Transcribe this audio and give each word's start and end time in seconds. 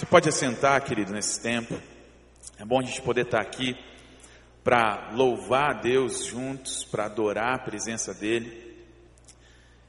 Você 0.00 0.06
pode 0.06 0.30
assentar, 0.30 0.82
querido, 0.82 1.12
nesse 1.12 1.42
tempo. 1.42 1.78
É 2.58 2.64
bom 2.64 2.80
a 2.80 2.82
gente 2.82 3.02
poder 3.02 3.26
estar 3.26 3.38
aqui 3.38 3.76
para 4.64 5.10
louvar 5.12 5.72
a 5.72 5.78
Deus 5.78 6.24
juntos, 6.24 6.84
para 6.84 7.04
adorar 7.04 7.56
a 7.56 7.58
presença 7.58 8.14
dEle. 8.14 8.82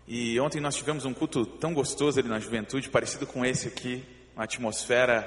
E 0.05 0.37
ontem 0.37 0.59
nós 0.59 0.75
tivemos 0.75 1.05
um 1.05 1.13
culto 1.13 1.45
tão 1.45 1.73
gostoso 1.73 2.19
ali 2.19 2.27
na 2.27 2.39
juventude, 2.39 2.89
parecido 2.89 3.25
com 3.25 3.45
esse 3.45 3.69
aqui, 3.69 4.03
uma 4.35 4.43
atmosfera 4.43 5.25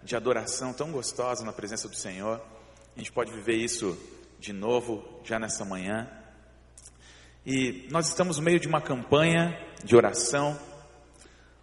de 0.00 0.14
adoração 0.14 0.72
tão 0.72 0.92
gostosa 0.92 1.44
na 1.44 1.52
presença 1.52 1.88
do 1.88 1.96
Senhor. 1.96 2.40
A 2.94 3.00
gente 3.00 3.10
pode 3.10 3.32
viver 3.32 3.56
isso 3.56 3.98
de 4.38 4.52
novo 4.52 5.04
já 5.24 5.40
nessa 5.40 5.64
manhã. 5.64 6.08
E 7.44 7.88
nós 7.90 8.06
estamos 8.06 8.36
no 8.36 8.44
meio 8.44 8.60
de 8.60 8.68
uma 8.68 8.80
campanha 8.80 9.60
de 9.82 9.96
oração, 9.96 10.56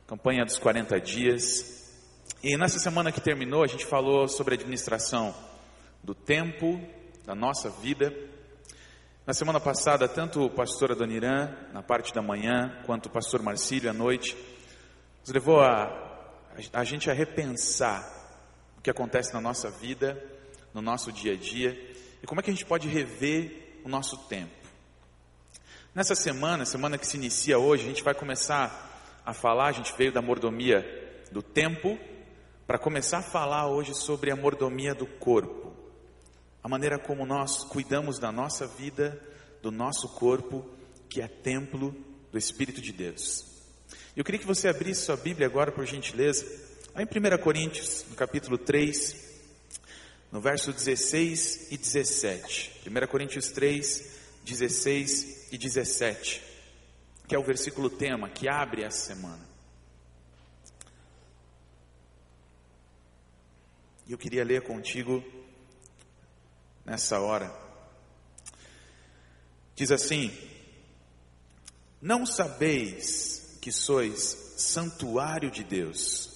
campanha 0.05 0.43
dos 0.43 0.59
40 0.59 0.99
dias. 0.99 1.76
E 2.43 2.55
nessa 2.55 2.77
semana 2.77 3.11
que 3.11 3.19
terminou, 3.19 3.63
a 3.63 3.67
gente 3.67 3.83
falou 3.83 4.27
sobre 4.27 4.53
a 4.53 4.57
administração 4.57 5.33
do 6.03 6.13
tempo, 6.13 6.79
da 7.25 7.33
nossa 7.33 7.67
vida. 7.67 8.13
Na 9.25 9.33
semana 9.33 9.59
passada, 9.59 10.07
tanto 10.07 10.45
o 10.45 10.49
pastor 10.49 10.91
Adoniran, 10.91 11.51
na 11.73 11.81
parte 11.81 12.13
da 12.13 12.21
manhã, 12.21 12.79
quanto 12.85 13.07
o 13.07 13.09
pastor 13.09 13.41
Marcílio, 13.41 13.89
à 13.89 13.93
noite, 13.93 14.37
nos 15.21 15.31
levou 15.31 15.61
a, 15.61 16.31
a 16.73 16.83
gente 16.83 17.09
a 17.09 17.13
repensar 17.13 18.07
o 18.77 18.81
que 18.81 18.91
acontece 18.91 19.33
na 19.33 19.41
nossa 19.41 19.71
vida, 19.71 20.23
no 20.75 20.81
nosso 20.81 21.11
dia 21.11 21.33
a 21.33 21.35
dia, 21.35 21.71
e 22.21 22.27
como 22.27 22.39
é 22.39 22.43
que 22.43 22.51
a 22.51 22.53
gente 22.53 22.67
pode 22.67 22.87
rever 22.87 23.79
o 23.83 23.89
nosso 23.89 24.15
tempo. 24.27 24.53
Nessa 25.93 26.13
semana, 26.13 26.65
semana 26.65 26.99
que 26.99 27.07
se 27.07 27.17
inicia 27.17 27.57
hoje, 27.57 27.83
a 27.83 27.87
gente 27.87 28.03
vai 28.03 28.13
começar 28.13 29.19
a 29.25 29.33
falar, 29.33 29.69
a 29.69 29.71
gente 29.71 29.91
veio 29.97 30.11
da 30.11 30.21
mordomia 30.21 30.85
do 31.31 31.41
tempo, 31.41 31.97
para 32.67 32.77
começar 32.77 33.19
a 33.19 33.23
falar 33.23 33.69
hoje 33.69 33.95
sobre 33.95 34.29
a 34.29 34.35
mordomia 34.35 34.93
do 34.93 35.07
corpo, 35.07 35.73
a 36.61 36.67
maneira 36.67 36.99
como 36.99 37.25
nós 37.25 37.63
cuidamos 37.63 38.19
da 38.19 38.29
nossa 38.29 38.67
vida, 38.67 39.17
do 39.61 39.71
nosso 39.71 40.09
corpo, 40.09 40.69
que 41.07 41.21
é 41.21 41.29
templo 41.29 41.95
do 42.29 42.37
Espírito 42.37 42.81
de 42.81 42.91
Deus. 42.91 43.45
Eu 44.17 44.25
queria 44.25 44.41
que 44.41 44.45
você 44.45 44.67
abrisse 44.67 45.05
sua 45.05 45.15
Bíblia 45.15 45.47
agora, 45.47 45.71
por 45.71 45.85
gentileza, 45.85 46.45
lá 46.93 47.01
em 47.01 47.05
1 47.05 47.41
Coríntios, 47.41 48.03
no 48.09 48.17
capítulo 48.17 48.57
3, 48.57 49.15
no 50.29 50.41
verso 50.41 50.73
16 50.73 51.71
e 51.71 51.77
17. 51.77 52.81
1 52.85 53.07
Coríntios 53.07 53.49
3, 53.49 54.19
16 54.43 55.53
e 55.53 55.57
17, 55.57 56.43
que 57.29 57.33
é 57.33 57.39
o 57.39 57.43
versículo 57.43 57.89
tema 57.89 58.27
que 58.27 58.49
abre 58.49 58.83
essa 58.83 59.13
semana. 59.13 59.46
E 64.07 64.13
eu 64.13 64.17
queria 64.17 64.43
ler 64.43 64.61
contigo 64.61 65.21
nessa 66.85 67.19
hora. 67.19 67.53
Diz 69.75 69.91
assim: 69.91 70.31
Não 72.01 72.25
sabeis 72.25 73.57
que 73.61 73.69
sois 73.69 74.53
santuário 74.57 75.51
de 75.51 75.61
Deus 75.61 76.31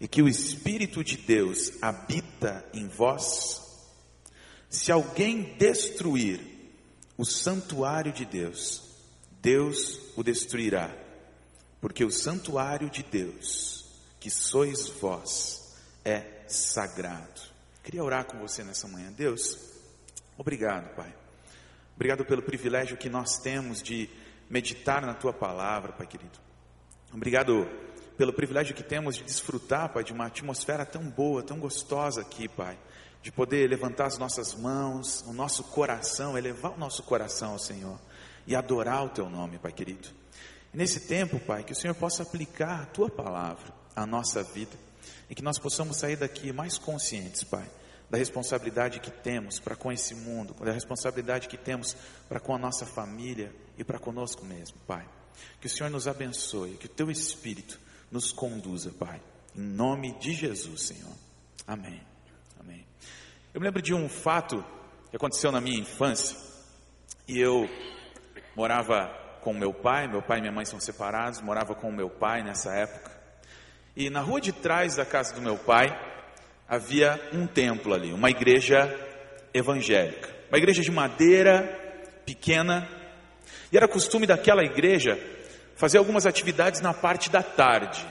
e 0.00 0.06
que 0.06 0.22
o 0.22 0.28
Espírito 0.28 1.02
de 1.02 1.16
Deus 1.16 1.72
habita 1.82 2.64
em 2.72 2.86
vós? 2.86 3.60
Se 4.70 4.92
alguém 4.92 5.56
destruir 5.58 6.40
o 7.18 7.24
santuário 7.24 8.12
de 8.12 8.24
Deus, 8.24 8.82
Deus 9.42 10.00
o 10.16 10.22
destruirá, 10.22 10.96
porque 11.80 12.04
o 12.04 12.10
santuário 12.10 12.88
de 12.88 13.02
Deus, 13.02 13.84
que 14.20 14.30
sois 14.30 14.88
vós, 14.88 15.74
é 16.04 16.33
sagrado. 16.46 17.40
Queria 17.82 18.02
orar 18.02 18.24
com 18.24 18.38
você 18.38 18.64
nessa 18.64 18.88
manhã. 18.88 19.12
Deus, 19.12 19.58
obrigado, 20.38 20.94
Pai. 20.94 21.14
Obrigado 21.94 22.24
pelo 22.24 22.42
privilégio 22.42 22.96
que 22.96 23.08
nós 23.08 23.38
temos 23.38 23.82
de 23.82 24.08
meditar 24.48 25.04
na 25.04 25.14
tua 25.14 25.32
palavra, 25.32 25.92
Pai 25.92 26.06
querido. 26.06 26.38
Obrigado 27.12 27.68
pelo 28.16 28.32
privilégio 28.32 28.74
que 28.74 28.82
temos 28.82 29.16
de 29.16 29.24
desfrutar, 29.24 29.92
Pai, 29.92 30.02
de 30.02 30.12
uma 30.12 30.26
atmosfera 30.26 30.84
tão 30.84 31.02
boa, 31.08 31.42
tão 31.42 31.58
gostosa 31.58 32.20
aqui, 32.20 32.48
Pai. 32.48 32.78
De 33.22 33.30
poder 33.30 33.68
levantar 33.68 34.06
as 34.06 34.18
nossas 34.18 34.54
mãos, 34.54 35.22
o 35.26 35.32
nosso 35.32 35.64
coração, 35.64 36.36
elevar 36.36 36.72
o 36.72 36.78
nosso 36.78 37.02
coração 37.02 37.52
ao 37.52 37.58
Senhor 37.58 37.98
e 38.46 38.54
adorar 38.54 39.04
o 39.04 39.08
teu 39.08 39.30
nome, 39.30 39.58
Pai 39.58 39.72
querido. 39.72 40.08
Nesse 40.72 41.06
tempo, 41.06 41.38
Pai, 41.38 41.62
que 41.62 41.72
o 41.72 41.76
Senhor 41.76 41.94
possa 41.94 42.22
aplicar 42.22 42.82
a 42.82 42.86
tua 42.86 43.08
palavra 43.08 43.72
à 43.94 44.04
nossa 44.04 44.42
vida 44.42 44.76
e 45.28 45.34
que 45.34 45.42
nós 45.42 45.58
possamos 45.58 45.96
sair 45.96 46.16
daqui 46.16 46.52
mais 46.52 46.78
conscientes, 46.78 47.44
Pai, 47.44 47.68
da 48.10 48.18
responsabilidade 48.18 49.00
que 49.00 49.10
temos 49.10 49.58
para 49.58 49.74
com 49.74 49.90
esse 49.90 50.14
mundo, 50.14 50.54
da 50.54 50.72
responsabilidade 50.72 51.48
que 51.48 51.56
temos 51.56 51.96
para 52.28 52.40
com 52.40 52.54
a 52.54 52.58
nossa 52.58 52.84
família 52.84 53.54
e 53.78 53.84
para 53.84 53.98
conosco 53.98 54.44
mesmo, 54.44 54.76
Pai. 54.86 55.06
Que 55.60 55.66
o 55.66 55.70
Senhor 55.70 55.90
nos 55.90 56.06
abençoe, 56.06 56.76
que 56.76 56.86
o 56.86 56.90
Teu 56.90 57.10
Espírito 57.10 57.80
nos 58.10 58.32
conduza, 58.32 58.92
Pai. 58.92 59.20
Em 59.56 59.62
nome 59.62 60.12
de 60.18 60.32
Jesus, 60.32 60.82
Senhor. 60.82 61.14
Amém. 61.66 62.00
Amém. 62.60 62.86
Eu 63.52 63.60
me 63.60 63.66
lembro 63.66 63.82
de 63.82 63.94
um 63.94 64.08
fato 64.08 64.64
que 65.10 65.16
aconteceu 65.16 65.50
na 65.50 65.60
minha 65.60 65.78
infância 65.78 66.36
e 67.26 67.38
eu 67.38 67.68
morava 68.56 69.08
com 69.42 69.52
meu 69.54 69.72
pai, 69.72 70.08
meu 70.08 70.22
pai 70.22 70.38
e 70.38 70.40
minha 70.40 70.52
mãe 70.52 70.64
são 70.64 70.80
separados, 70.80 71.40
morava 71.40 71.74
com 71.74 71.92
meu 71.92 72.10
pai 72.10 72.42
nessa 72.42 72.74
época. 72.74 73.13
E 73.96 74.10
na 74.10 74.20
rua 74.20 74.40
de 74.40 74.52
trás 74.52 74.96
da 74.96 75.04
casa 75.04 75.34
do 75.34 75.40
meu 75.40 75.56
pai 75.56 75.86
havia 76.68 77.20
um 77.32 77.46
templo 77.46 77.94
ali, 77.94 78.12
uma 78.12 78.28
igreja 78.28 78.92
evangélica. 79.52 80.28
Uma 80.48 80.58
igreja 80.58 80.82
de 80.82 80.90
madeira, 80.90 81.62
pequena. 82.26 82.88
E 83.70 83.76
era 83.76 83.86
costume 83.86 84.26
daquela 84.26 84.64
igreja 84.64 85.18
fazer 85.76 85.98
algumas 85.98 86.26
atividades 86.26 86.80
na 86.80 86.92
parte 86.92 87.30
da 87.30 87.42
tarde. 87.42 88.04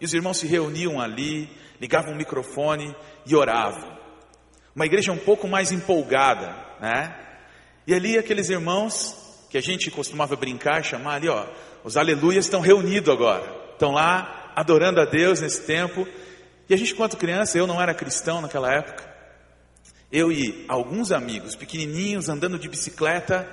E 0.00 0.04
os 0.04 0.14
irmãos 0.14 0.38
se 0.38 0.46
reuniam 0.46 1.00
ali, 1.00 1.48
ligavam 1.80 2.12
o 2.12 2.16
microfone 2.16 2.94
e 3.26 3.34
oravam. 3.34 3.92
Uma 4.74 4.86
igreja 4.86 5.12
um 5.12 5.18
pouco 5.18 5.48
mais 5.48 5.72
empolgada, 5.72 6.54
né? 6.80 7.14
E 7.86 7.94
ali 7.94 8.18
aqueles 8.18 8.48
irmãos 8.50 9.46
que 9.50 9.58
a 9.58 9.60
gente 9.60 9.90
costumava 9.90 10.36
brincar, 10.36 10.82
chamar 10.82 11.14
ali, 11.14 11.28
ó, 11.28 11.46
os 11.84 11.96
aleluias 11.96 12.44
estão 12.44 12.60
reunidos 12.60 13.12
agora. 13.12 13.72
Estão 13.72 13.92
lá 13.92 14.43
adorando 14.54 15.00
a 15.00 15.04
Deus 15.04 15.40
nesse 15.40 15.62
tempo. 15.62 16.06
E 16.68 16.74
a 16.74 16.76
gente, 16.76 16.94
quanto 16.94 17.16
criança, 17.16 17.58
eu 17.58 17.66
não 17.66 17.80
era 17.80 17.94
cristão 17.94 18.40
naquela 18.40 18.72
época. 18.72 19.12
Eu 20.10 20.30
e 20.30 20.64
alguns 20.68 21.12
amigos 21.12 21.56
pequenininhos 21.56 22.28
andando 22.28 22.58
de 22.58 22.68
bicicleta, 22.68 23.48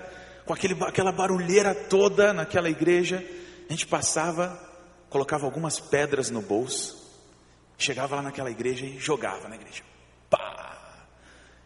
com 0.46 0.54
aquele, 0.54 0.76
aquela 0.84 1.12
barulheira 1.12 1.74
toda 1.74 2.34
naquela 2.34 2.70
igreja, 2.70 3.24
a 3.68 3.72
gente 3.72 3.88
passava, 3.88 4.60
colocava 5.10 5.46
algumas 5.46 5.80
pedras 5.80 6.30
no 6.30 6.42
bolso, 6.42 7.02
chegava 7.78 8.18
lá 8.18 8.22
naquela 8.22 8.52
igreja 8.52 8.86
e 8.86 9.00
jogava 9.00 9.48
na 9.48 9.56
igreja. 9.56 9.82
Pá! 10.30 11.08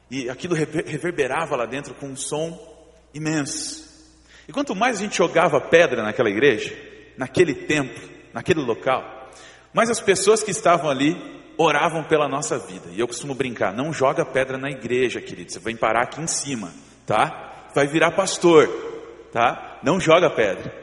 E 0.10 0.30
aquilo 0.30 0.56
reverberava 0.56 1.56
lá 1.56 1.66
dentro 1.66 1.94
com 1.96 2.08
um 2.08 2.16
som 2.16 2.58
imenso. 3.14 3.86
E 4.48 4.54
quanto 4.54 4.76
mais 4.76 4.98
a 4.98 5.02
gente 5.02 5.18
jogava 5.18 5.60
pedra 5.60 6.04
naquela 6.04 6.30
igreja, 6.30 6.74
naquele 7.18 7.54
templo, 7.54 8.08
naquele 8.34 8.62
local, 8.62 9.04
mas 9.76 9.90
as 9.90 10.00
pessoas 10.00 10.42
que 10.42 10.52
estavam 10.52 10.90
ali 10.90 11.18
oravam 11.58 12.02
pela 12.06 12.30
nossa 12.30 12.58
vida. 12.58 12.90
E 12.94 13.00
eu 13.00 13.08
costumo 13.08 13.36
brincar: 13.36 13.74
não 13.74 13.92
joga 13.92 14.24
pedra 14.26 14.58
na 14.58 14.72
igreja, 14.72 15.20
querido. 15.20 15.52
Você 15.52 15.60
vai 15.60 15.76
parar 15.76 16.04
aqui 16.04 16.22
em 16.22 16.28
cima, 16.28 16.74
tá? 17.06 17.68
Vai 17.76 17.86
virar 17.86 18.12
pastor, 18.12 18.70
tá? 19.34 19.80
Não 19.84 20.00
joga 20.00 20.30
pedra. 20.30 20.74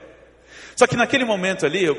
Só 0.77 0.87
que 0.87 0.95
naquele 0.95 1.25
momento 1.25 1.65
ali 1.65 1.83
eu 1.83 1.97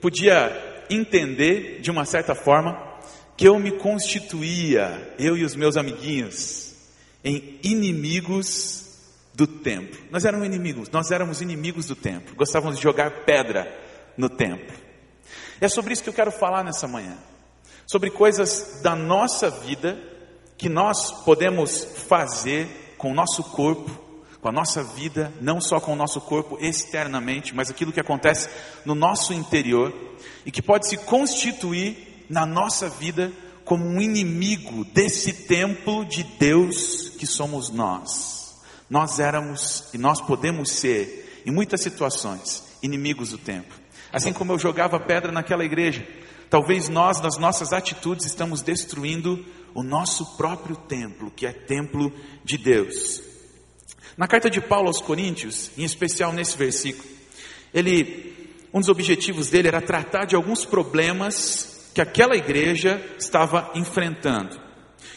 podia 0.00 0.84
entender 0.88 1.80
de 1.82 1.90
uma 1.90 2.06
certa 2.06 2.34
forma 2.34 2.88
que 3.36 3.46
eu 3.46 3.58
me 3.58 3.72
constituía, 3.72 5.14
eu 5.18 5.36
e 5.36 5.44
os 5.44 5.54
meus 5.54 5.76
amiguinhos, 5.76 6.74
em 7.22 7.58
inimigos 7.62 8.98
do 9.34 9.46
templo. 9.46 10.00
Nós 10.10 10.24
éramos 10.24 10.46
inimigos, 10.46 10.88
nós 10.88 11.10
éramos 11.10 11.42
inimigos 11.42 11.86
do 11.86 11.94
templo. 11.94 12.34
Gostávamos 12.34 12.78
de 12.78 12.82
jogar 12.82 13.10
pedra 13.26 13.70
no 14.16 14.30
templo. 14.30 14.89
É 15.60 15.68
sobre 15.68 15.92
isso 15.92 16.02
que 16.02 16.08
eu 16.08 16.14
quero 16.14 16.32
falar 16.32 16.64
nessa 16.64 16.88
manhã. 16.88 17.16
Sobre 17.86 18.10
coisas 18.10 18.80
da 18.82 18.96
nossa 18.96 19.50
vida 19.50 19.98
que 20.56 20.68
nós 20.68 21.12
podemos 21.24 21.84
fazer 22.08 22.94
com 22.96 23.10
o 23.10 23.14
nosso 23.14 23.42
corpo, 23.44 23.90
com 24.40 24.48
a 24.48 24.52
nossa 24.52 24.82
vida, 24.82 25.32
não 25.40 25.60
só 25.60 25.80
com 25.80 25.92
o 25.92 25.96
nosso 25.96 26.20
corpo 26.20 26.56
externamente, 26.60 27.54
mas 27.54 27.70
aquilo 27.70 27.92
que 27.92 28.00
acontece 28.00 28.48
no 28.84 28.94
nosso 28.94 29.34
interior 29.34 29.92
e 30.46 30.50
que 30.50 30.62
pode 30.62 30.88
se 30.88 30.96
constituir 30.96 32.24
na 32.28 32.46
nossa 32.46 32.88
vida 32.88 33.30
como 33.64 33.84
um 33.84 34.00
inimigo 34.00 34.84
desse 34.84 35.32
templo 35.32 36.04
de 36.04 36.22
Deus 36.22 37.10
que 37.10 37.26
somos 37.26 37.68
nós. 37.70 38.56
Nós 38.88 39.20
éramos 39.20 39.84
e 39.92 39.98
nós 39.98 40.20
podemos 40.20 40.70
ser, 40.70 41.42
em 41.46 41.50
muitas 41.50 41.82
situações, 41.82 42.64
inimigos 42.82 43.30
do 43.30 43.38
templo. 43.38 43.78
Assim 44.12 44.32
como 44.32 44.52
eu 44.52 44.58
jogava 44.58 44.98
pedra 44.98 45.30
naquela 45.30 45.64
igreja, 45.64 46.06
Talvez 46.50 46.88
nós, 46.88 47.20
nas 47.20 47.38
nossas 47.38 47.72
atitudes, 47.72 48.26
estamos 48.26 48.60
destruindo 48.60 49.46
o 49.72 49.84
nosso 49.84 50.36
próprio 50.36 50.74
templo, 50.74 51.30
que 51.30 51.46
é 51.46 51.52
templo 51.52 52.12
de 52.44 52.58
Deus. 52.58 53.22
Na 54.16 54.26
carta 54.26 54.50
de 54.50 54.60
Paulo 54.60 54.88
aos 54.88 55.00
Coríntios, 55.00 55.70
em 55.78 55.84
especial 55.84 56.32
nesse 56.32 56.58
versículo, 56.58 57.08
ele, 57.72 58.58
um 58.74 58.80
dos 58.80 58.88
objetivos 58.88 59.48
dele 59.48 59.68
era 59.68 59.80
tratar 59.80 60.24
de 60.24 60.34
alguns 60.34 60.64
problemas 60.64 61.88
que 61.94 62.00
aquela 62.00 62.34
igreja 62.34 63.00
estava 63.16 63.70
enfrentando. 63.76 64.60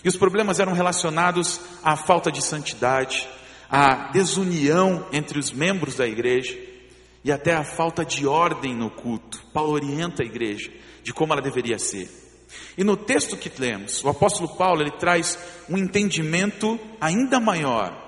E 0.03 0.07
os 0.07 0.15
problemas 0.15 0.59
eram 0.59 0.73
relacionados 0.73 1.59
à 1.83 1.95
falta 1.95 2.31
de 2.31 2.43
santidade, 2.43 3.27
à 3.67 4.11
desunião 4.11 5.07
entre 5.11 5.39
os 5.39 5.51
membros 5.51 5.95
da 5.95 6.07
igreja 6.07 6.72
e 7.23 7.31
até 7.31 7.53
à 7.53 7.63
falta 7.63 8.03
de 8.03 8.27
ordem 8.27 8.75
no 8.75 8.89
culto. 8.89 9.43
Paulo 9.53 9.73
orienta 9.73 10.23
a 10.23 10.25
igreja 10.25 10.71
de 11.03 11.13
como 11.13 11.33
ela 11.33 11.41
deveria 11.41 11.79
ser. 11.79 12.09
E 12.77 12.83
no 12.83 12.95
texto 12.95 13.37
que 13.37 13.51
lemos, 13.59 14.03
o 14.03 14.09
apóstolo 14.09 14.55
Paulo 14.55 14.81
ele 14.81 14.91
traz 14.91 15.37
um 15.69 15.77
entendimento 15.77 16.79
ainda 16.99 17.39
maior 17.39 18.01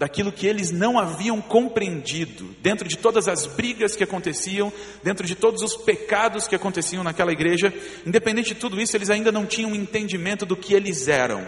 daquilo 0.00 0.32
que 0.32 0.46
eles 0.46 0.70
não 0.70 0.98
haviam 0.98 1.42
compreendido, 1.42 2.56
dentro 2.62 2.88
de 2.88 2.96
todas 2.96 3.28
as 3.28 3.44
brigas 3.44 3.94
que 3.94 4.02
aconteciam, 4.02 4.72
dentro 5.02 5.26
de 5.26 5.34
todos 5.34 5.62
os 5.62 5.76
pecados 5.76 6.48
que 6.48 6.54
aconteciam 6.54 7.04
naquela 7.04 7.32
igreja, 7.32 7.70
independente 8.06 8.54
de 8.54 8.60
tudo 8.60 8.80
isso, 8.80 8.96
eles 8.96 9.10
ainda 9.10 9.30
não 9.30 9.44
tinham 9.44 9.72
um 9.72 9.74
entendimento 9.74 10.46
do 10.46 10.56
que 10.56 10.72
eles 10.72 11.06
eram. 11.06 11.46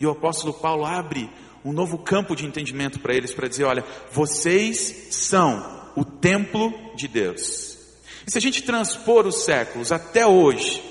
E 0.00 0.06
o 0.06 0.10
apóstolo 0.10 0.52
Paulo 0.54 0.84
abre 0.84 1.30
um 1.64 1.72
novo 1.72 1.98
campo 1.98 2.34
de 2.34 2.44
entendimento 2.44 2.98
para 2.98 3.14
eles, 3.14 3.32
para 3.32 3.46
dizer: 3.46 3.62
olha, 3.62 3.84
vocês 4.10 5.06
são 5.12 5.73
o 5.96 6.04
templo 6.04 6.72
de 6.94 7.08
Deus. 7.08 7.78
E 8.26 8.30
se 8.30 8.38
a 8.38 8.40
gente 8.40 8.62
transpor 8.62 9.26
os 9.26 9.44
séculos 9.44 9.92
até 9.92 10.26
hoje, 10.26 10.82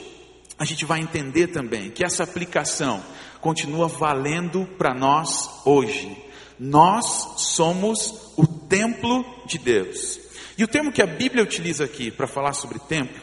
a 0.57 0.65
gente 0.65 0.85
vai 0.85 1.00
entender 1.00 1.47
também 1.47 1.89
que 1.89 2.05
essa 2.05 2.23
aplicação 2.23 3.03
continua 3.41 3.88
valendo 3.88 4.65
para 4.77 4.94
nós 4.94 5.50
hoje. 5.65 6.15
Nós 6.59 7.33
somos 7.38 8.31
o 8.38 8.45
templo 8.45 9.25
de 9.45 9.57
Deus. 9.57 10.19
E 10.57 10.63
o 10.63 10.67
termo 10.67 10.91
que 10.91 11.01
a 11.01 11.07
Bíblia 11.07 11.44
utiliza 11.44 11.83
aqui 11.83 12.11
para 12.11 12.27
falar 12.27 12.53
sobre 12.53 12.79
templo, 12.79 13.21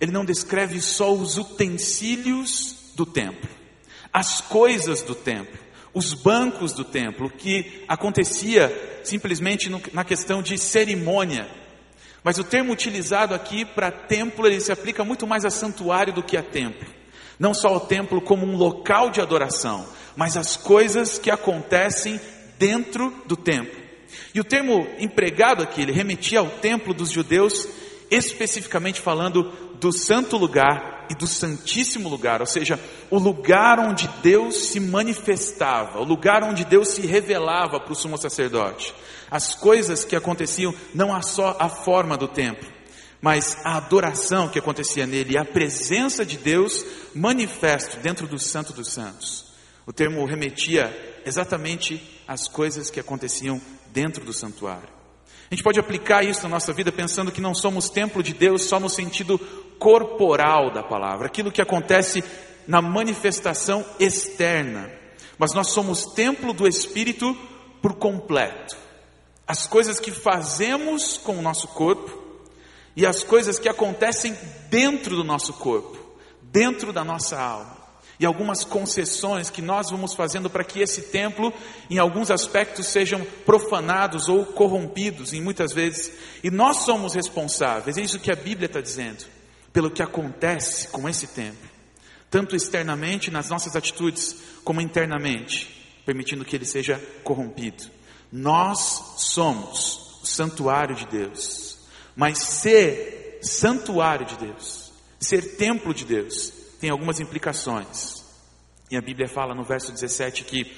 ele 0.00 0.12
não 0.12 0.24
descreve 0.24 0.80
só 0.80 1.12
os 1.12 1.38
utensílios 1.38 2.92
do 2.94 3.06
templo, 3.06 3.48
as 4.12 4.40
coisas 4.40 5.02
do 5.02 5.14
templo, 5.14 5.58
os 5.94 6.14
bancos 6.14 6.72
do 6.72 6.84
templo, 6.84 7.30
que 7.30 7.84
acontecia 7.88 9.00
simplesmente 9.02 9.70
na 9.92 10.04
questão 10.04 10.42
de 10.42 10.58
cerimônia. 10.58 11.48
Mas 12.22 12.38
o 12.38 12.44
termo 12.44 12.72
utilizado 12.72 13.34
aqui 13.34 13.64
para 13.64 13.90
templo, 13.90 14.46
ele 14.46 14.60
se 14.60 14.72
aplica 14.72 15.04
muito 15.04 15.26
mais 15.26 15.44
a 15.44 15.50
santuário 15.50 16.12
do 16.12 16.22
que 16.22 16.36
a 16.36 16.42
templo. 16.42 16.86
Não 17.38 17.54
só 17.54 17.76
o 17.76 17.80
templo 17.80 18.20
como 18.20 18.44
um 18.44 18.56
local 18.56 19.10
de 19.10 19.20
adoração, 19.20 19.86
mas 20.16 20.36
as 20.36 20.56
coisas 20.56 21.18
que 21.18 21.30
acontecem 21.30 22.20
dentro 22.58 23.14
do 23.26 23.36
templo. 23.36 23.80
E 24.34 24.40
o 24.40 24.44
termo 24.44 24.86
empregado 24.98 25.62
aqui, 25.62 25.82
ele 25.82 25.92
remetia 25.92 26.40
ao 26.40 26.48
templo 26.48 26.92
dos 26.92 27.10
judeus, 27.10 27.68
especificamente 28.10 29.00
falando 29.00 29.52
do 29.80 29.92
santo 29.92 30.36
lugar 30.36 31.06
e 31.10 31.14
do 31.14 31.26
santíssimo 31.26 32.08
lugar, 32.08 32.40
ou 32.40 32.46
seja, 32.46 32.78
o 33.10 33.18
lugar 33.18 33.78
onde 33.78 34.08
Deus 34.22 34.56
se 34.68 34.80
manifestava, 34.80 36.00
o 36.00 36.04
lugar 36.04 36.42
onde 36.42 36.64
Deus 36.64 36.88
se 36.88 37.06
revelava 37.06 37.80
para 37.80 37.92
o 37.92 37.96
sumo 37.96 38.18
sacerdote. 38.18 38.94
As 39.30 39.54
coisas 39.54 40.04
que 40.04 40.16
aconteciam, 40.16 40.74
não 40.94 41.14
há 41.14 41.22
só 41.22 41.56
a 41.58 41.68
forma 41.68 42.16
do 42.16 42.28
templo, 42.28 42.68
mas 43.20 43.56
a 43.64 43.76
adoração 43.76 44.48
que 44.48 44.58
acontecia 44.58 45.06
nele, 45.06 45.38
a 45.38 45.44
presença 45.44 46.24
de 46.24 46.36
Deus 46.36 46.84
manifesto 47.14 47.98
dentro 47.98 48.26
do 48.26 48.38
santo 48.38 48.72
dos 48.72 48.92
santos. 48.92 49.46
O 49.86 49.92
termo 49.92 50.24
remetia 50.26 51.20
exatamente 51.24 52.22
às 52.26 52.46
coisas 52.46 52.90
que 52.90 53.00
aconteciam 53.00 53.60
dentro 53.90 54.24
do 54.24 54.32
santuário. 54.32 54.97
A 55.50 55.54
gente 55.54 55.62
pode 55.62 55.80
aplicar 55.80 56.22
isso 56.22 56.42
na 56.42 56.50
nossa 56.50 56.72
vida 56.72 56.92
pensando 56.92 57.32
que 57.32 57.40
não 57.40 57.54
somos 57.54 57.88
templo 57.88 58.22
de 58.22 58.34
Deus 58.34 58.64
só 58.64 58.78
no 58.78 58.90
sentido 58.90 59.38
corporal 59.78 60.70
da 60.70 60.82
palavra, 60.82 61.26
aquilo 61.26 61.52
que 61.52 61.62
acontece 61.62 62.22
na 62.66 62.82
manifestação 62.82 63.84
externa, 63.98 64.90
mas 65.38 65.54
nós 65.54 65.70
somos 65.70 66.04
templo 66.04 66.52
do 66.52 66.66
Espírito 66.66 67.34
por 67.80 67.94
completo. 67.94 68.76
As 69.46 69.66
coisas 69.66 69.98
que 69.98 70.10
fazemos 70.10 71.16
com 71.16 71.38
o 71.38 71.42
nosso 71.42 71.68
corpo 71.68 72.44
e 72.94 73.06
as 73.06 73.24
coisas 73.24 73.58
que 73.58 73.68
acontecem 73.68 74.36
dentro 74.68 75.16
do 75.16 75.24
nosso 75.24 75.54
corpo, 75.54 75.96
dentro 76.42 76.92
da 76.92 77.02
nossa 77.02 77.40
alma 77.40 77.77
e 78.20 78.26
algumas 78.26 78.64
concessões 78.64 79.50
que 79.50 79.62
nós 79.62 79.90
vamos 79.90 80.14
fazendo 80.14 80.50
para 80.50 80.64
que 80.64 80.80
esse 80.80 81.02
templo, 81.02 81.52
em 81.88 81.98
alguns 81.98 82.30
aspectos, 82.30 82.86
sejam 82.86 83.24
profanados 83.46 84.28
ou 84.28 84.44
corrompidos, 84.44 85.32
em 85.32 85.40
muitas 85.40 85.72
vezes, 85.72 86.12
e 86.42 86.50
nós 86.50 86.78
somos 86.78 87.14
responsáveis, 87.14 87.96
é 87.96 88.02
isso 88.02 88.18
que 88.18 88.32
a 88.32 88.36
Bíblia 88.36 88.66
está 88.66 88.80
dizendo, 88.80 89.24
pelo 89.72 89.90
que 89.90 90.02
acontece 90.02 90.88
com 90.88 91.08
esse 91.08 91.28
templo, 91.28 91.68
tanto 92.28 92.56
externamente 92.56 93.30
nas 93.30 93.48
nossas 93.48 93.76
atitudes, 93.76 94.36
como 94.64 94.80
internamente, 94.80 95.86
permitindo 96.04 96.44
que 96.44 96.56
ele 96.56 96.66
seja 96.66 97.00
corrompido. 97.22 97.84
Nós 98.30 99.14
somos 99.16 100.20
o 100.22 100.26
santuário 100.26 100.96
de 100.96 101.06
Deus, 101.06 101.78
mas 102.16 102.38
ser 102.38 103.38
santuário 103.40 104.26
de 104.26 104.36
Deus, 104.36 104.92
ser 105.20 105.56
templo 105.56 105.94
de 105.94 106.04
Deus, 106.04 106.52
tem 106.80 106.90
algumas 106.90 107.20
implicações. 107.20 108.24
E 108.90 108.96
a 108.96 109.00
Bíblia 109.00 109.28
fala 109.28 109.54
no 109.54 109.64
verso 109.64 109.92
17 109.92 110.44
que 110.44 110.72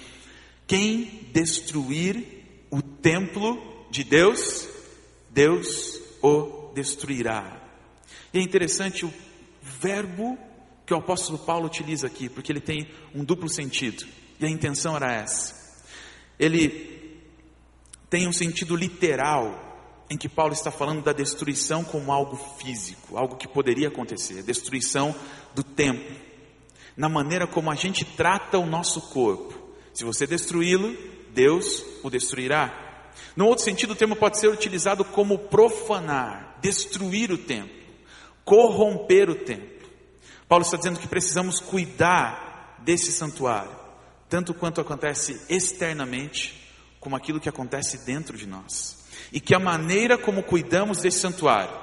quem 0.67 1.29
destruir 1.32 2.67
o 2.70 2.81
templo 2.81 3.87
de 3.91 4.05
Deus, 4.05 4.69
Deus 5.31 6.00
o 6.23 6.73
destruirá. 6.75 7.61
E 8.32 8.38
é 8.38 8.43
interessante 8.43 9.05
o 9.05 9.12
verbo 9.61 10.38
que 10.87 10.94
o 10.94 10.97
apóstolo 10.97 11.38
Paulo 11.38 11.67
utiliza 11.67 12.06
aqui, 12.06 12.29
porque 12.29 12.50
ele 12.50 12.61
tem 12.61 12.88
um 13.14 13.25
duplo 13.25 13.49
sentido. 13.49 14.05
E 14.38 14.46
a 14.46 14.49
intenção 14.49 14.96
era 14.96 15.12
essa. 15.12 15.55
Ele 16.38 17.20
tem 18.08 18.26
um 18.26 18.32
sentido 18.32 18.75
literal, 18.75 19.69
em 20.10 20.16
que 20.16 20.28
Paulo 20.28 20.52
está 20.52 20.72
falando 20.72 21.02
da 21.02 21.12
destruição 21.12 21.84
como 21.84 22.12
algo 22.12 22.36
físico, 22.58 23.16
algo 23.16 23.36
que 23.36 23.46
poderia 23.46 23.86
acontecer, 23.86 24.42
destruição 24.42 25.14
do 25.54 25.62
templo, 25.62 26.16
na 26.96 27.08
maneira 27.08 27.46
como 27.46 27.70
a 27.70 27.76
gente 27.76 28.04
trata 28.04 28.58
o 28.58 28.67
nosso 28.67 29.00
corpo. 29.12 29.55
Se 29.94 30.02
você 30.02 30.26
destruí-lo, 30.26 30.96
Deus 31.32 31.84
o 32.02 32.10
destruirá. 32.10 33.12
No 33.36 33.46
outro 33.46 33.64
sentido, 33.64 33.93
o 33.93 33.96
termo 33.96 34.17
pode 34.17 34.38
ser 34.38 34.48
utilizado 34.48 35.05
como 35.05 35.38
profanar, 35.38 36.58
destruir 36.60 37.31
o 37.31 37.38
templo, 37.38 37.70
corromper 38.44 39.31
o 39.31 39.36
templo. 39.36 39.88
Paulo 40.48 40.64
está 40.64 40.76
dizendo 40.76 40.98
que 40.98 41.06
precisamos 41.06 41.60
cuidar 41.60 42.81
desse 42.81 43.12
santuário, 43.12 43.76
tanto 44.29 44.52
quanto 44.52 44.81
acontece 44.81 45.40
externamente, 45.48 46.69
como 46.98 47.14
aquilo 47.14 47.38
que 47.38 47.48
acontece 47.48 48.05
dentro 48.05 48.36
de 48.36 48.46
nós 48.46 48.99
e 49.32 49.41
que 49.41 49.55
a 49.55 49.58
maneira 49.58 50.19
como 50.19 50.43
cuidamos 50.43 50.99
desse 50.99 51.20
santuário 51.20 51.79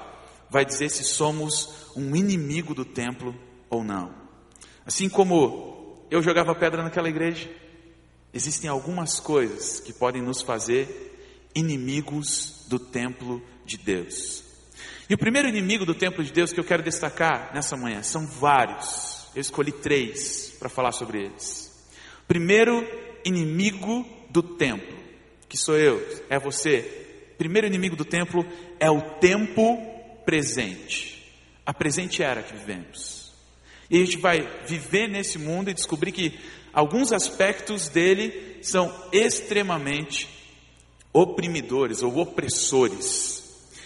vai 0.50 0.66
dizer 0.66 0.90
se 0.90 1.04
somos 1.04 1.92
um 1.96 2.16
inimigo 2.16 2.74
do 2.74 2.86
templo 2.86 3.36
ou 3.70 3.84
não. 3.84 4.14
Assim 4.86 5.10
como 5.10 6.06
eu 6.10 6.22
jogava 6.22 6.56
pedra 6.56 6.84
naquela 6.84 7.10
igreja, 7.10 7.50
existem 8.34 8.70
algumas 8.70 9.20
coisas 9.20 9.80
que 9.80 9.92
podem 9.92 10.22
nos 10.22 10.42
fazer 10.42 11.50
inimigos 11.54 12.66
do 12.68 12.80
templo 12.80 13.42
de 13.66 13.78
Deus. 13.78 14.44
E 15.10 15.14
o 15.14 15.18
primeiro 15.18 15.48
inimigo 15.48 15.86
do 15.86 15.96
templo 15.96 16.24
de 16.24 16.32
Deus 16.32 16.52
que 16.52 16.60
eu 16.60 16.66
quero 16.66 16.84
destacar 16.84 17.52
nessa 17.54 17.78
manhã 17.78 18.04
são 18.04 18.28
vários. 18.28 19.28
Eu 19.34 19.42
escolhi 19.42 19.72
três 19.72 20.56
para 20.60 20.70
falar 20.70 20.92
sobre 20.92 21.24
eles. 21.24 21.72
Primeiro 22.28 22.86
inimigo 23.24 24.06
do 24.30 24.44
templo, 24.44 24.98
que 25.48 25.58
sou 25.58 25.78
eu, 25.78 26.06
é 26.30 26.38
você, 26.38 27.07
primeiro 27.38 27.68
inimigo 27.68 27.96
do 27.96 28.06
templo 28.06 28.46
é 28.80 28.90
o 28.90 29.02
tempo 29.02 29.78
presente, 30.26 31.24
a 31.66 31.74
presente 31.74 32.22
era 32.24 32.44
que 32.44 32.54
vivemos. 32.54 33.32
E 33.90 34.02
a 34.02 34.06
gente 34.06 34.18
vai 34.18 34.42
viver 34.66 35.08
nesse 35.08 35.40
mundo 35.40 35.70
e 35.70 35.74
descobrir 35.74 36.12
que 36.12 36.38
alguns 36.74 37.14
aspectos 37.14 37.88
dele 37.88 38.60
são 38.62 38.94
extremamente 39.12 40.28
oprimidores 41.14 42.04
ou 42.04 42.18
opressores. 42.18 43.38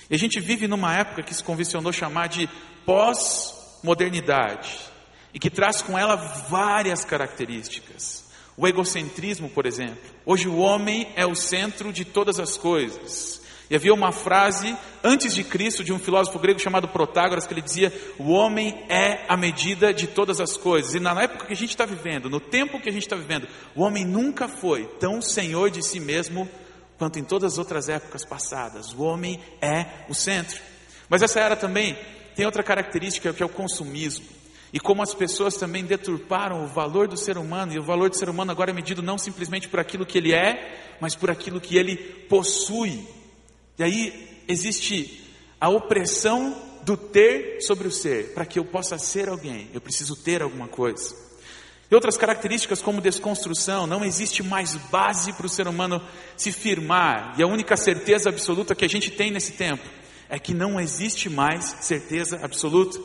E 0.10 0.16
a 0.16 0.18
gente 0.18 0.40
vive 0.40 0.68
numa 0.68 0.96
época 0.96 1.24
que 1.24 1.34
se 1.34 1.44
convencionou 1.44 1.94
chamar 1.94 2.28
de 2.28 2.50
pós-modernidade 2.86 4.80
e 5.34 5.40
que 5.40 5.50
traz 5.50 5.82
com 5.82 5.98
ela 5.98 6.16
várias 6.16 7.06
características. 7.06 8.26
O 8.58 8.68
egocentrismo, 8.68 9.50
por 9.50 9.66
exemplo. 9.66 9.98
Hoje 10.26 10.48
o 10.48 10.58
homem 10.58 11.08
é 11.16 11.26
o 11.26 11.36
centro 11.36 11.94
de 11.94 12.04
todas 12.04 12.40
as 12.40 12.58
coisas. 12.58 13.41
E 13.72 13.76
havia 13.76 13.94
uma 13.94 14.12
frase 14.12 14.76
antes 15.02 15.34
de 15.34 15.46
Cristo 15.46 15.82
de 15.82 15.94
um 15.94 15.98
filósofo 15.98 16.38
grego 16.38 16.60
chamado 16.60 16.90
Protágoras 16.90 17.48
que 17.48 17.54
ele 17.54 17.62
dizia: 17.62 17.90
"O 18.20 18.32
homem 18.32 18.84
é 18.90 19.24
a 19.30 19.38
medida 19.38 19.94
de 19.94 20.08
todas 20.08 20.42
as 20.42 20.58
coisas". 20.58 20.94
E 20.94 21.00
na 21.00 21.12
época 21.24 21.46
que 21.46 21.54
a 21.54 21.56
gente 21.56 21.70
está 21.70 21.86
vivendo, 21.86 22.30
no 22.30 22.42
tempo 22.42 22.82
que 22.82 22.90
a 22.90 22.92
gente 22.92 23.04
está 23.04 23.16
vivendo, 23.16 23.48
o 23.74 23.82
homem 23.82 24.04
nunca 24.04 24.50
foi 24.50 24.88
tão 25.00 25.22
senhor 25.22 25.72
de 25.72 25.82
si 25.82 26.02
mesmo 26.02 26.50
quanto 26.98 27.18
em 27.18 27.24
todas 27.24 27.54
as 27.54 27.58
outras 27.58 27.88
épocas 27.88 28.26
passadas. 28.26 28.92
O 28.92 29.04
homem 29.04 29.40
é 29.62 29.86
o 30.10 30.14
centro. 30.14 30.60
Mas 31.08 31.22
essa 31.22 31.40
era 31.40 31.56
também 31.56 31.98
tem 32.36 32.46
outra 32.46 32.64
característica 32.64 33.32
que 33.32 33.42
é 33.42 33.46
o 33.46 33.50
consumismo. 33.50 34.26
E 34.74 34.82
como 34.82 35.02
as 35.02 35.14
pessoas 35.14 35.56
também 35.56 35.86
deturparam 35.86 36.66
o 36.66 36.68
valor 36.68 37.08
do 37.08 37.16
ser 37.16 37.38
humano, 37.38 37.72
e 37.72 37.80
o 37.80 37.84
valor 37.84 38.10
do 38.10 38.18
ser 38.18 38.28
humano 38.28 38.52
agora 38.52 38.72
é 38.72 38.74
medido 38.74 39.02
não 39.02 39.18
simplesmente 39.18 39.70
por 39.70 39.80
aquilo 39.80 40.06
que 40.06 40.18
ele 40.18 40.34
é, 40.34 40.98
mas 41.00 41.16
por 41.16 41.32
aquilo 41.32 41.62
que 41.62 41.78
ele 41.78 41.96
possui. 42.28 43.21
E 43.82 43.84
aí 43.84 44.44
existe 44.48 45.28
a 45.60 45.68
opressão 45.68 46.56
do 46.84 46.96
ter 46.96 47.62
sobre 47.62 47.88
o 47.88 47.92
ser. 47.92 48.32
Para 48.32 48.46
que 48.46 48.60
eu 48.60 48.66
possa 48.66 49.00
ser 49.00 49.28
alguém, 49.28 49.72
eu 49.74 49.82
preciso 49.82 50.16
ter 50.16 50.44
alguma 50.44 50.68
coisa. 50.68 51.16
E 51.90 51.96
outras 51.96 52.16
características 52.16 52.80
como 52.80 53.02
desconstrução, 53.02 53.88
não 53.88 54.06
existe 54.06 54.44
mais 54.44 54.76
base 54.92 55.34
para 55.34 55.48
o 55.48 55.50
ser 55.50 55.68
humano 55.68 56.00
se 56.38 56.52
firmar. 56.52 57.34
E 57.40 57.42
a 57.42 57.48
única 57.48 57.76
certeza 57.76 58.30
absoluta 58.30 58.76
que 58.76 58.86
a 58.86 58.88
gente 58.88 59.10
tem 59.10 59.32
nesse 59.32 59.54
tempo 59.54 59.84
é 60.30 60.38
que 60.38 60.54
não 60.54 60.80
existe 60.80 61.28
mais 61.28 61.66
certeza 61.82 62.40
absoluta. 62.44 63.00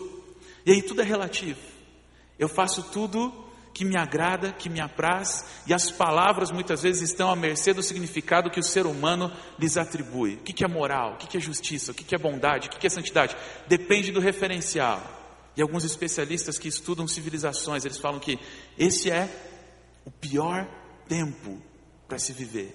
E 0.66 0.72
aí 0.72 0.82
tudo 0.82 1.00
é 1.00 1.04
relativo. 1.04 1.58
Eu 2.38 2.50
faço 2.50 2.82
tudo 2.92 3.32
que 3.76 3.84
me 3.84 3.94
agrada, 3.94 4.52
que 4.52 4.70
me 4.70 4.80
apraz, 4.80 5.44
e 5.66 5.74
as 5.74 5.90
palavras 5.90 6.50
muitas 6.50 6.80
vezes 6.80 7.10
estão 7.10 7.30
à 7.30 7.36
mercê 7.36 7.74
do 7.74 7.82
significado 7.82 8.48
que 8.48 8.58
o 8.58 8.62
ser 8.62 8.86
humano 8.86 9.30
lhes 9.58 9.76
atribui. 9.76 10.36
O 10.36 10.38
que 10.38 10.64
é 10.64 10.66
moral? 10.66 11.12
O 11.12 11.16
que 11.18 11.36
é 11.36 11.40
justiça? 11.40 11.92
O 11.92 11.94
que 11.94 12.14
é 12.14 12.18
bondade? 12.18 12.68
O 12.68 12.70
que 12.70 12.86
é 12.86 12.88
santidade? 12.88 13.36
Depende 13.68 14.10
do 14.10 14.18
referencial. 14.18 15.02
E 15.54 15.60
alguns 15.60 15.84
especialistas 15.84 16.58
que 16.58 16.68
estudam 16.68 17.06
civilizações, 17.06 17.84
eles 17.84 17.98
falam 17.98 18.18
que 18.18 18.38
esse 18.78 19.10
é 19.10 19.28
o 20.06 20.10
pior 20.10 20.66
tempo 21.06 21.60
para 22.08 22.18
se 22.18 22.32
viver 22.32 22.74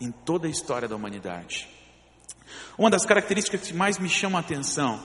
em 0.00 0.10
toda 0.10 0.46
a 0.46 0.50
história 0.50 0.88
da 0.88 0.96
humanidade. 0.96 1.68
Uma 2.78 2.88
das 2.88 3.04
características 3.04 3.68
que 3.68 3.74
mais 3.74 3.98
me 3.98 4.08
chama 4.08 4.38
a 4.38 4.40
atenção 4.40 4.98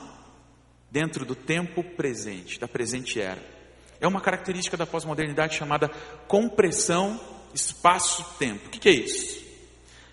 dentro 0.90 1.26
do 1.26 1.36
tempo 1.36 1.84
presente, 1.84 2.58
da 2.58 2.68
presente 2.68 3.20
era, 3.20 3.57
é 4.00 4.08
uma 4.08 4.22
característica 4.22 4.78
da 4.78 4.86
pós-modernidade 4.86 5.56
chamada 5.56 5.90
compressão 6.28 7.20
espaço-tempo. 7.54 8.68
O 8.68 8.70
que, 8.70 8.90
é 8.90 8.94
isso? 8.94 9.44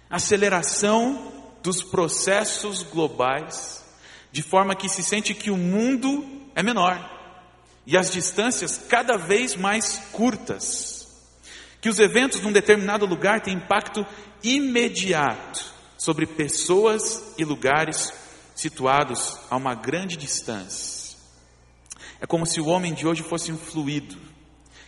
Aceleração 0.09 1.33
dos 1.62 1.83
processos 1.83 2.83
globais, 2.83 3.85
de 4.31 4.43
forma 4.43 4.75
que 4.75 4.88
se 4.88 5.03
sente 5.03 5.35
que 5.35 5.50
o 5.50 5.57
mundo 5.57 6.25
é 6.55 6.62
menor 6.62 7.12
e 7.87 7.97
as 7.97 8.11
distâncias 8.11 8.79
cada 8.88 9.17
vez 9.17 9.57
mais 9.57 9.99
curtas. 10.12 11.07
Que 11.81 11.88
os 11.88 11.99
eventos 11.99 12.41
num 12.41 12.53
determinado 12.53 13.05
lugar 13.05 13.41
têm 13.41 13.55
impacto 13.55 14.07
imediato 14.43 15.75
sobre 15.99 16.26
pessoas 16.26 17.35
e 17.37 17.45
lugares 17.45 18.12
situados 18.55 19.38
a 19.50 19.57
uma 19.57 19.75
grande 19.75 20.17
distância. 20.17 20.94
É 22.25 22.26
como 22.26 22.47
se 22.47 22.59
o 22.59 22.69
homem 22.69 22.95
de 22.95 23.07
hoje 23.07 23.23
fosse 23.23 23.52
um 23.52 23.59
fluido, 23.59 24.16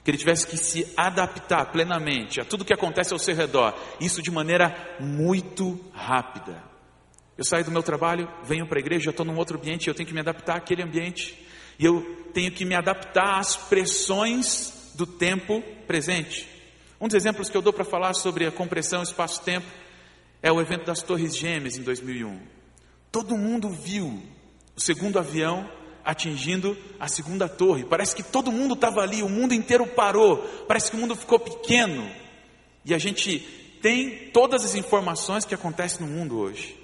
que 0.03 0.11
ele 0.11 0.17
tivesse 0.17 0.47
que 0.47 0.57
se 0.57 0.91
adaptar 0.97 1.67
plenamente 1.67 2.41
a 2.41 2.47
tudo 2.47 2.65
que 2.65 2.73
acontece 2.73 3.13
ao 3.13 3.19
seu 3.19 3.37
redor, 3.37 3.79
isso 4.01 4.23
de 4.23 4.31
maneira 4.31 4.97
muito 4.99 5.79
rápida. 5.93 6.65
Eu 7.37 7.45
saio 7.45 7.63
do 7.63 7.71
meu 7.71 7.83
trabalho, 7.83 8.27
venho 8.43 8.67
para 8.67 8.79
a 8.79 8.81
igreja, 8.81 9.11
estou 9.11 9.27
num 9.27 9.37
outro 9.37 9.59
ambiente, 9.59 9.87
eu 9.87 9.95
tenho 9.95 10.07
que 10.07 10.15
me 10.15 10.21
adaptar 10.21 10.57
àquele 10.57 10.83
ambiente, 10.83 11.39
e 11.79 11.85
eu 11.85 12.01
tenho 12.33 12.51
que 12.51 12.65
me 12.65 12.75
adaptar 12.75 13.39
às 13.39 13.55
pressões 13.55 14.93
do 14.95 15.07
tempo 15.07 15.61
presente. 15.87 16.49
Um 16.99 17.07
dos 17.07 17.17
exemplos 17.17 17.51
que 17.51 17.57
eu 17.59 17.61
dou 17.61 17.75
para 17.75 17.85
falar 17.85 18.15
sobre 18.15 18.47
a 18.47 18.51
compressão 18.51 19.03
espaço-tempo 19.03 19.67
é 20.43 20.51
o 20.51 20.59
evento 20.59 20.87
das 20.87 21.03
Torres 21.03 21.37
Gêmeas 21.37 21.77
em 21.77 21.83
2001. 21.83 22.41
Todo 23.13 23.37
mundo 23.37 23.69
viu 23.69 24.23
o 24.75 24.81
segundo 24.81 25.19
avião 25.19 25.76
atingindo 26.07 26.79
a 26.99 27.09
segunda 27.09 27.49
torre. 27.49 27.85
Parece 27.85 28.15
que 28.15 28.23
todo 28.23 28.53
mundo 28.53 28.75
estava 28.75 29.03
ali, 29.03 29.23
o 29.23 29.29
mundo 29.29 29.53
inteiro 29.53 29.87
parou. 29.89 30.39
Parece 30.69 30.91
que 30.91 30.97
o 30.97 31.01
mundo 31.01 31.17
ficou 31.17 31.39
pequeno. 31.39 32.09
E 32.85 32.95
a 32.95 32.99
gente 32.99 33.41
tem 33.83 34.31
todas 34.31 34.65
as 34.65 34.77
informações 34.77 35.45
que 35.45 35.55
acontecem 35.55 36.07
no 36.07 36.13
mundo 36.13 36.39
hoje. 36.39 36.79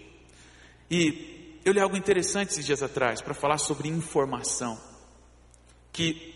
E 0.90 1.60
eu 1.64 1.72
li 1.72 1.80
algo 1.80 1.96
interessante 1.96 2.50
esses 2.50 2.66
dias 2.66 2.82
atrás 2.82 3.22
para 3.22 3.32
falar 3.32 3.58
sobre 3.58 3.88
informação. 3.88 4.78
Que 5.92 6.34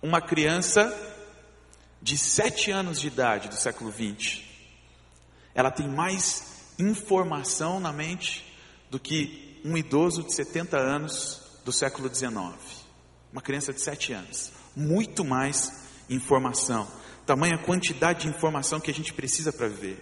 uma 0.00 0.20
criança 0.20 0.94
de 2.00 2.16
sete 2.16 2.70
anos 2.70 3.00
de 3.00 3.08
idade 3.08 3.48
do 3.48 3.56
século 3.56 3.90
20 3.90 4.46
ela 5.56 5.70
tem 5.70 5.88
mais 5.88 6.74
informação 6.78 7.80
na 7.80 7.90
mente 7.90 8.44
do 8.90 9.00
que 9.00 9.58
um 9.64 9.74
idoso 9.74 10.22
de 10.22 10.34
70 10.34 10.76
anos 10.76 11.45
do 11.66 11.72
século 11.72 12.08
19. 12.08 12.54
Uma 13.32 13.42
criança 13.42 13.72
de 13.72 13.80
7 13.80 14.12
anos. 14.12 14.52
Muito 14.76 15.24
mais 15.24 15.68
informação. 16.08 16.86
Tamanha 17.26 17.58
quantidade 17.58 18.22
de 18.22 18.28
informação 18.28 18.78
que 18.78 18.88
a 18.88 18.94
gente 18.94 19.12
precisa 19.12 19.52
para 19.52 19.66
viver. 19.66 19.98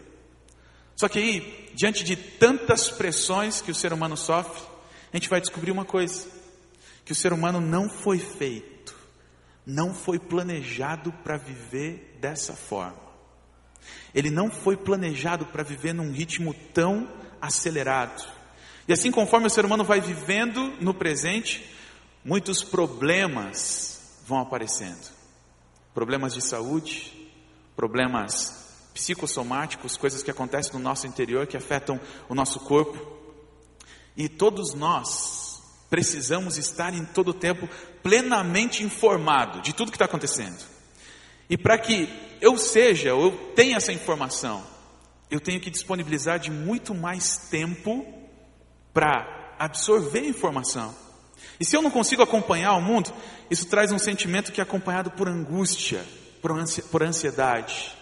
Só 0.94 1.09
que 1.09 1.18
aí, 1.18 1.71
diante 1.75 2.04
de 2.04 2.16
tantas 2.16 2.90
pressões 2.90 3.62
que 3.62 3.71
o 3.71 3.75
ser 3.75 3.94
humano 3.94 4.14
sofre, 4.14 4.62
a 5.11 5.16
gente 5.16 5.30
vai 5.30 5.40
descobrir 5.40 5.71
uma 5.71 5.87
coisa: 5.87 6.28
que 7.02 7.12
o 7.12 7.14
ser 7.14 7.33
humano 7.33 7.62
não 7.62 7.88
foi 7.88 8.18
feito, 8.18 8.94
não 9.64 9.94
foi 9.94 10.18
planejado 10.18 11.11
para 11.25 11.38
viver 11.38 12.18
dessa 12.21 12.52
forma. 12.52 13.02
Ele 14.14 14.28
não 14.28 14.50
foi 14.50 14.76
planejado 14.76 15.47
para 15.47 15.62
viver 15.62 15.94
num 15.94 16.12
ritmo 16.12 16.52
tão 16.75 17.11
acelerado. 17.40 18.33
E 18.86 18.92
assim, 18.92 19.10
conforme 19.10 19.46
o 19.46 19.50
ser 19.50 19.64
humano 19.64 19.84
vai 19.84 20.00
vivendo 20.00 20.74
no 20.80 20.92
presente, 20.92 21.64
muitos 22.24 22.62
problemas 22.62 24.20
vão 24.26 24.40
aparecendo. 24.40 25.12
Problemas 25.94 26.34
de 26.34 26.42
saúde, 26.42 27.12
problemas 27.74 28.64
psicossomáticos, 28.92 29.96
coisas 29.96 30.22
que 30.22 30.30
acontecem 30.30 30.72
no 30.74 30.78
nosso 30.78 31.06
interior 31.06 31.46
que 31.46 31.56
afetam 31.56 32.00
o 32.28 32.34
nosso 32.34 32.60
corpo. 32.60 33.14
E 34.16 34.28
todos 34.28 34.74
nós 34.74 35.62
precisamos 35.90 36.56
estar 36.58 36.94
em 36.94 37.04
todo 37.04 37.28
o 37.28 37.34
tempo 37.34 37.68
plenamente 38.02 38.82
informado 38.82 39.60
de 39.60 39.72
tudo 39.72 39.90
que 39.90 39.96
está 39.96 40.04
acontecendo. 40.04 40.62
E 41.48 41.56
para 41.56 41.78
que 41.78 42.08
eu 42.40 42.56
seja, 42.56 43.10
eu 43.10 43.32
tenha 43.54 43.76
essa 43.76 43.92
informação, 43.92 44.64
eu 45.30 45.40
tenho 45.40 45.60
que 45.60 45.70
disponibilizar 45.70 46.38
de 46.38 46.50
muito 46.50 46.94
mais 46.94 47.48
tempo 47.50 48.23
para 48.94 49.54
absorver 49.58 50.26
informação. 50.26 50.94
E 51.58 51.64
se 51.64 51.76
eu 51.76 51.82
não 51.82 51.90
consigo 51.90 52.22
acompanhar 52.22 52.74
o 52.74 52.80
mundo, 52.80 53.12
isso 53.50 53.66
traz 53.66 53.92
um 53.92 53.98
sentimento 53.98 54.52
que 54.52 54.60
é 54.60 54.62
acompanhado 54.62 55.10
por 55.10 55.28
angústia, 55.28 56.04
por 56.40 57.02
ansiedade. 57.02 57.92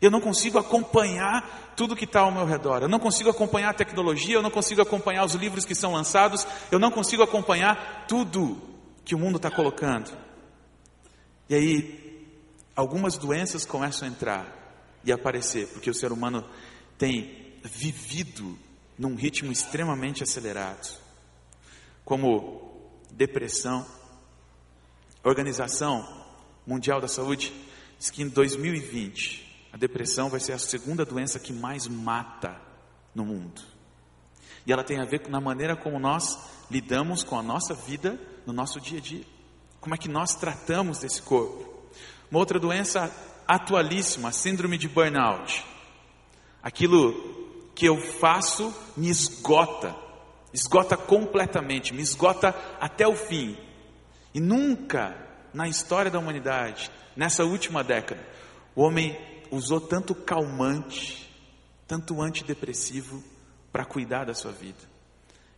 Eu 0.00 0.10
não 0.10 0.20
consigo 0.20 0.58
acompanhar 0.58 1.72
tudo 1.76 1.94
que 1.94 2.04
está 2.04 2.20
ao 2.20 2.32
meu 2.32 2.44
redor. 2.44 2.82
Eu 2.82 2.88
não 2.88 2.98
consigo 2.98 3.30
acompanhar 3.30 3.70
a 3.70 3.74
tecnologia, 3.74 4.34
eu 4.34 4.42
não 4.42 4.50
consigo 4.50 4.82
acompanhar 4.82 5.24
os 5.24 5.34
livros 5.34 5.64
que 5.64 5.74
são 5.74 5.92
lançados, 5.92 6.46
eu 6.70 6.78
não 6.78 6.90
consigo 6.90 7.22
acompanhar 7.22 8.04
tudo 8.08 8.60
que 9.04 9.14
o 9.14 9.18
mundo 9.18 9.36
está 9.36 9.50
colocando. 9.50 10.10
E 11.48 11.54
aí 11.54 12.26
algumas 12.74 13.16
doenças 13.16 13.64
começam 13.64 14.08
a 14.08 14.10
entrar 14.10 14.46
e 15.04 15.12
aparecer, 15.12 15.68
porque 15.68 15.90
o 15.90 15.94
ser 15.94 16.10
humano 16.12 16.44
tem 16.98 17.54
vivido 17.62 18.58
num 18.98 19.14
ritmo 19.14 19.50
extremamente 19.50 20.22
acelerado, 20.22 20.96
como 22.04 22.90
depressão. 23.10 23.86
A 25.22 25.28
Organização 25.28 26.06
Mundial 26.66 27.00
da 27.00 27.08
Saúde 27.08 27.52
diz 27.98 28.10
que 28.10 28.22
em 28.22 28.28
2020 28.28 29.68
a 29.72 29.76
depressão 29.76 30.28
vai 30.28 30.40
ser 30.40 30.52
a 30.52 30.58
segunda 30.58 31.04
doença 31.04 31.38
que 31.38 31.52
mais 31.52 31.86
mata 31.86 32.60
no 33.14 33.24
mundo. 33.24 33.62
E 34.66 34.72
ela 34.72 34.84
tem 34.84 35.00
a 35.00 35.04
ver 35.04 35.20
com 35.20 35.34
a 35.34 35.40
maneira 35.40 35.76
como 35.76 35.98
nós 35.98 36.38
lidamos 36.70 37.24
com 37.24 37.38
a 37.38 37.42
nossa 37.42 37.74
vida 37.74 38.18
no 38.46 38.52
nosso 38.52 38.80
dia 38.80 38.98
a 38.98 39.02
dia. 39.02 39.24
Como 39.80 39.94
é 39.94 39.98
que 39.98 40.08
nós 40.08 40.34
tratamos 40.34 40.98
desse 40.98 41.22
corpo? 41.22 41.88
Uma 42.30 42.38
outra 42.40 42.58
doença 42.58 43.12
atualíssima, 43.46 44.30
síndrome 44.32 44.78
de 44.78 44.88
burnout. 44.88 45.64
Aquilo 46.62 47.41
que 47.74 47.86
eu 47.86 48.00
faço 48.00 48.74
me 48.96 49.08
esgota, 49.08 49.94
esgota 50.52 50.96
completamente, 50.96 51.94
me 51.94 52.02
esgota 52.02 52.54
até 52.80 53.06
o 53.06 53.16
fim. 53.16 53.56
E 54.34 54.40
nunca 54.40 55.16
na 55.52 55.68
história 55.68 56.10
da 56.10 56.18
humanidade, 56.18 56.90
nessa 57.16 57.44
última 57.44 57.82
década, 57.84 58.26
o 58.74 58.82
homem 58.82 59.18
usou 59.50 59.80
tanto 59.80 60.14
calmante, 60.14 61.30
tanto 61.86 62.20
antidepressivo 62.22 63.22
para 63.70 63.84
cuidar 63.84 64.24
da 64.24 64.34
sua 64.34 64.52
vida. 64.52 64.90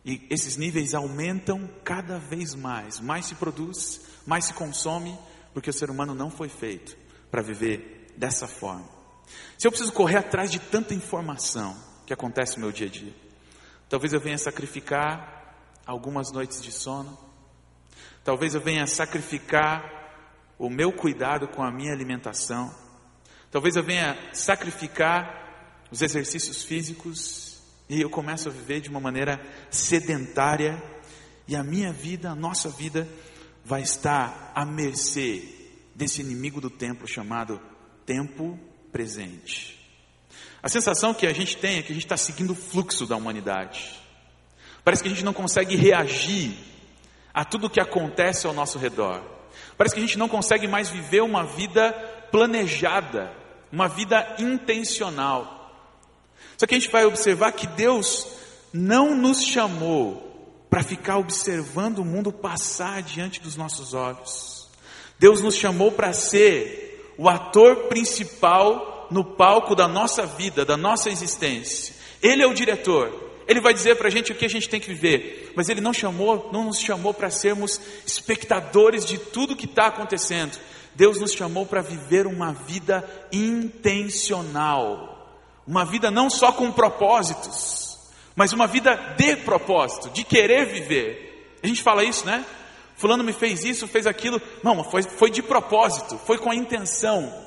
E 0.03 0.25
esses 0.29 0.55
níveis 0.57 0.93
aumentam 0.93 1.67
cada 1.83 2.19
vez 2.19 2.53
mais. 2.53 2.99
Mais 2.99 3.25
se 3.25 3.35
produz, 3.35 4.01
mais 4.25 4.45
se 4.45 4.53
consome, 4.53 5.17
porque 5.53 5.69
o 5.69 5.73
ser 5.73 5.89
humano 5.89 6.13
não 6.13 6.29
foi 6.29 6.47
feito 6.47 6.95
para 7.31 7.41
viver 7.41 8.13
dessa 8.15 8.47
forma. 8.47 8.87
Se 9.57 9.65
eu 9.65 9.71
preciso 9.71 9.91
correr 9.91 10.17
atrás 10.17 10.51
de 10.51 10.59
tanta 10.59 10.93
informação 10.93 11.75
que 12.05 12.13
acontece 12.13 12.55
no 12.55 12.63
meu 12.63 12.71
dia 12.71 12.87
a 12.87 12.89
dia, 12.89 13.13
talvez 13.89 14.13
eu 14.13 14.19
venha 14.19 14.37
sacrificar 14.37 15.81
algumas 15.85 16.31
noites 16.31 16.61
de 16.61 16.71
sono, 16.71 17.17
talvez 18.23 18.55
eu 18.55 18.61
venha 18.61 18.85
sacrificar 18.87 20.53
o 20.57 20.69
meu 20.69 20.91
cuidado 20.91 21.47
com 21.47 21.63
a 21.63 21.71
minha 21.71 21.91
alimentação, 21.91 22.73
talvez 23.51 23.75
eu 23.75 23.83
venha 23.83 24.17
sacrificar 24.33 25.45
os 25.91 26.01
exercícios 26.01 26.63
físicos. 26.63 27.55
E 27.87 28.01
eu 28.01 28.09
começo 28.09 28.49
a 28.49 28.51
viver 28.51 28.81
de 28.81 28.89
uma 28.89 28.99
maneira 28.99 29.39
sedentária. 29.69 30.81
E 31.47 31.55
a 31.55 31.63
minha 31.63 31.93
vida, 31.93 32.31
a 32.31 32.35
nossa 32.35 32.69
vida, 32.69 33.07
vai 33.63 33.81
estar 33.81 34.51
à 34.55 34.65
mercê 34.65 35.43
desse 35.93 36.21
inimigo 36.21 36.59
do 36.59 36.69
tempo 36.69 37.07
chamado 37.07 37.61
tempo 38.05 38.59
presente. 38.91 39.84
A 40.65 40.67
sensação 40.67 41.13
que 41.13 41.27
a 41.27 41.31
gente 41.31 41.55
tem 41.57 41.77
é 41.77 41.83
que 41.83 41.91
a 41.91 41.93
gente 41.93 42.07
está 42.07 42.17
seguindo 42.17 42.53
o 42.53 42.55
fluxo 42.55 43.05
da 43.05 43.15
humanidade. 43.15 44.01
Parece 44.83 45.03
que 45.03 45.07
a 45.07 45.11
gente 45.11 45.23
não 45.23 45.31
consegue 45.31 45.75
reagir 45.75 46.57
a 47.31 47.45
tudo 47.45 47.67
o 47.67 47.69
que 47.69 47.79
acontece 47.79 48.47
ao 48.47 48.53
nosso 48.53 48.79
redor. 48.79 49.21
Parece 49.77 49.93
que 49.93 50.01
a 50.01 50.03
gente 50.03 50.17
não 50.17 50.27
consegue 50.27 50.67
mais 50.67 50.89
viver 50.89 51.21
uma 51.21 51.43
vida 51.43 51.91
planejada, 52.31 53.31
uma 53.71 53.87
vida 53.87 54.37
intencional. 54.39 55.71
Só 56.57 56.65
que 56.65 56.73
a 56.73 56.79
gente 56.79 56.89
vai 56.89 57.05
observar 57.05 57.51
que 57.51 57.67
Deus 57.67 58.27
não 58.73 59.13
nos 59.13 59.43
chamou 59.43 60.65
para 60.67 60.81
ficar 60.81 61.19
observando 61.19 61.99
o 61.99 62.05
mundo 62.05 62.31
passar 62.31 63.03
diante 63.03 63.39
dos 63.39 63.55
nossos 63.55 63.93
olhos. 63.93 64.67
Deus 65.19 65.43
nos 65.43 65.53
chamou 65.57 65.91
para 65.91 66.11
ser 66.11 67.13
o 67.19 67.29
ator 67.29 67.83
principal 67.87 68.94
no 69.09 69.23
palco 69.23 69.75
da 69.75 69.87
nossa 69.87 70.25
vida, 70.25 70.65
da 70.65 70.77
nossa 70.77 71.09
existência. 71.09 71.95
Ele 72.21 72.41
é 72.41 72.47
o 72.47 72.53
diretor. 72.53 73.25
Ele 73.47 73.61
vai 73.61 73.73
dizer 73.73 73.95
para 73.95 74.07
a 74.07 74.11
gente 74.11 74.31
o 74.31 74.35
que 74.35 74.45
a 74.45 74.49
gente 74.49 74.67
tem 74.67 74.79
que 74.79 74.87
viver, 74.87 75.53
mas 75.55 75.69
Ele 75.69 75.79
não 75.79 75.93
chamou, 75.93 76.49
não 76.51 76.65
nos 76.65 76.79
chamou 76.79 77.13
para 77.13 77.29
sermos 77.29 77.79
espectadores 78.05 79.05
de 79.05 79.17
tudo 79.17 79.55
que 79.55 79.65
está 79.65 79.87
acontecendo. 79.87 80.57
Deus 80.95 81.19
nos 81.19 81.33
chamou 81.33 81.65
para 81.65 81.81
viver 81.81 82.25
uma 82.25 82.53
vida 82.53 83.07
intencional. 83.31 85.11
Uma 85.67 85.85
vida 85.85 86.09
não 86.09 86.29
só 86.29 86.51
com 86.51 86.71
propósitos, 86.71 87.99
mas 88.35 88.53
uma 88.53 88.65
vida 88.65 88.95
de 89.17 89.35
propósito, 89.37 90.09
de 90.09 90.23
querer 90.23 90.65
viver. 90.65 91.57
A 91.61 91.67
gente 91.67 91.83
fala 91.83 92.03
isso, 92.03 92.25
né? 92.25 92.45
Fulano 92.95 93.23
me 93.23 93.33
fez 93.33 93.63
isso, 93.63 93.87
fez 93.87 94.07
aquilo. 94.07 94.41
Não, 94.63 94.83
foi, 94.83 95.03
foi 95.03 95.29
de 95.29 95.43
propósito, 95.43 96.17
foi 96.17 96.37
com 96.37 96.49
a 96.49 96.55
intenção. 96.55 97.44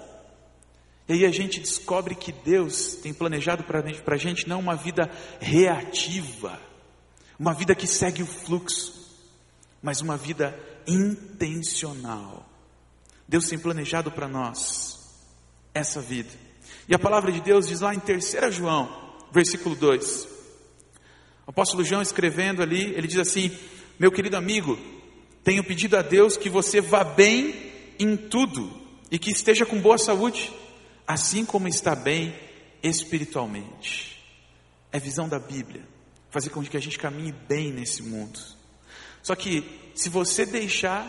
E 1.08 1.14
aí 1.14 1.24
a 1.24 1.30
gente 1.30 1.58
descobre 1.58 2.14
que 2.14 2.30
Deus 2.30 2.96
tem 2.96 3.14
planejado 3.14 3.64
para 3.64 3.82
a 4.06 4.16
gente 4.18 4.46
não 4.46 4.60
uma 4.60 4.76
vida 4.76 5.10
reativa, 5.40 6.60
uma 7.38 7.54
vida 7.54 7.74
que 7.74 7.86
segue 7.86 8.22
o 8.22 8.26
fluxo, 8.26 8.94
mas 9.82 10.02
uma 10.02 10.16
vida 10.16 10.58
intencional. 10.86 12.46
Deus 13.26 13.48
tem 13.48 13.58
planejado 13.58 14.10
para 14.10 14.28
nós 14.28 14.98
essa 15.74 16.00
vida. 16.00 16.30
E 16.86 16.94
a 16.94 16.98
palavra 16.98 17.32
de 17.32 17.40
Deus 17.40 17.68
diz 17.68 17.80
lá 17.80 17.94
em 17.94 18.00
3 18.00 18.54
João, 18.54 18.88
versículo 19.32 19.74
2. 19.74 20.28
O 21.46 21.50
apóstolo 21.50 21.84
João 21.84 22.02
escrevendo 22.02 22.62
ali, 22.62 22.92
ele 22.94 23.06
diz 23.06 23.18
assim: 23.18 23.56
Meu 23.98 24.12
querido 24.12 24.36
amigo, 24.36 24.78
tenho 25.42 25.64
pedido 25.64 25.96
a 25.96 26.02
Deus 26.02 26.36
que 26.36 26.50
você 26.50 26.80
vá 26.80 27.02
bem 27.02 27.72
em 27.98 28.16
tudo 28.16 28.70
e 29.10 29.18
que 29.18 29.30
esteja 29.30 29.64
com 29.64 29.80
boa 29.80 29.96
saúde, 29.96 30.52
assim 31.08 31.42
como 31.42 31.66
está 31.66 31.94
bem 31.94 32.38
espiritualmente. 32.82 34.22
É 34.92 35.00
visão 35.00 35.26
da 35.26 35.38
Bíblia, 35.38 35.82
fazer 36.28 36.50
com 36.50 36.62
que 36.62 36.76
a 36.76 36.80
gente 36.80 36.98
caminhe 36.98 37.32
bem 37.32 37.72
nesse 37.72 38.02
mundo. 38.02 38.38
Só 39.22 39.34
que 39.34 39.90
se 39.94 40.10
você 40.10 40.44
deixar 40.44 41.06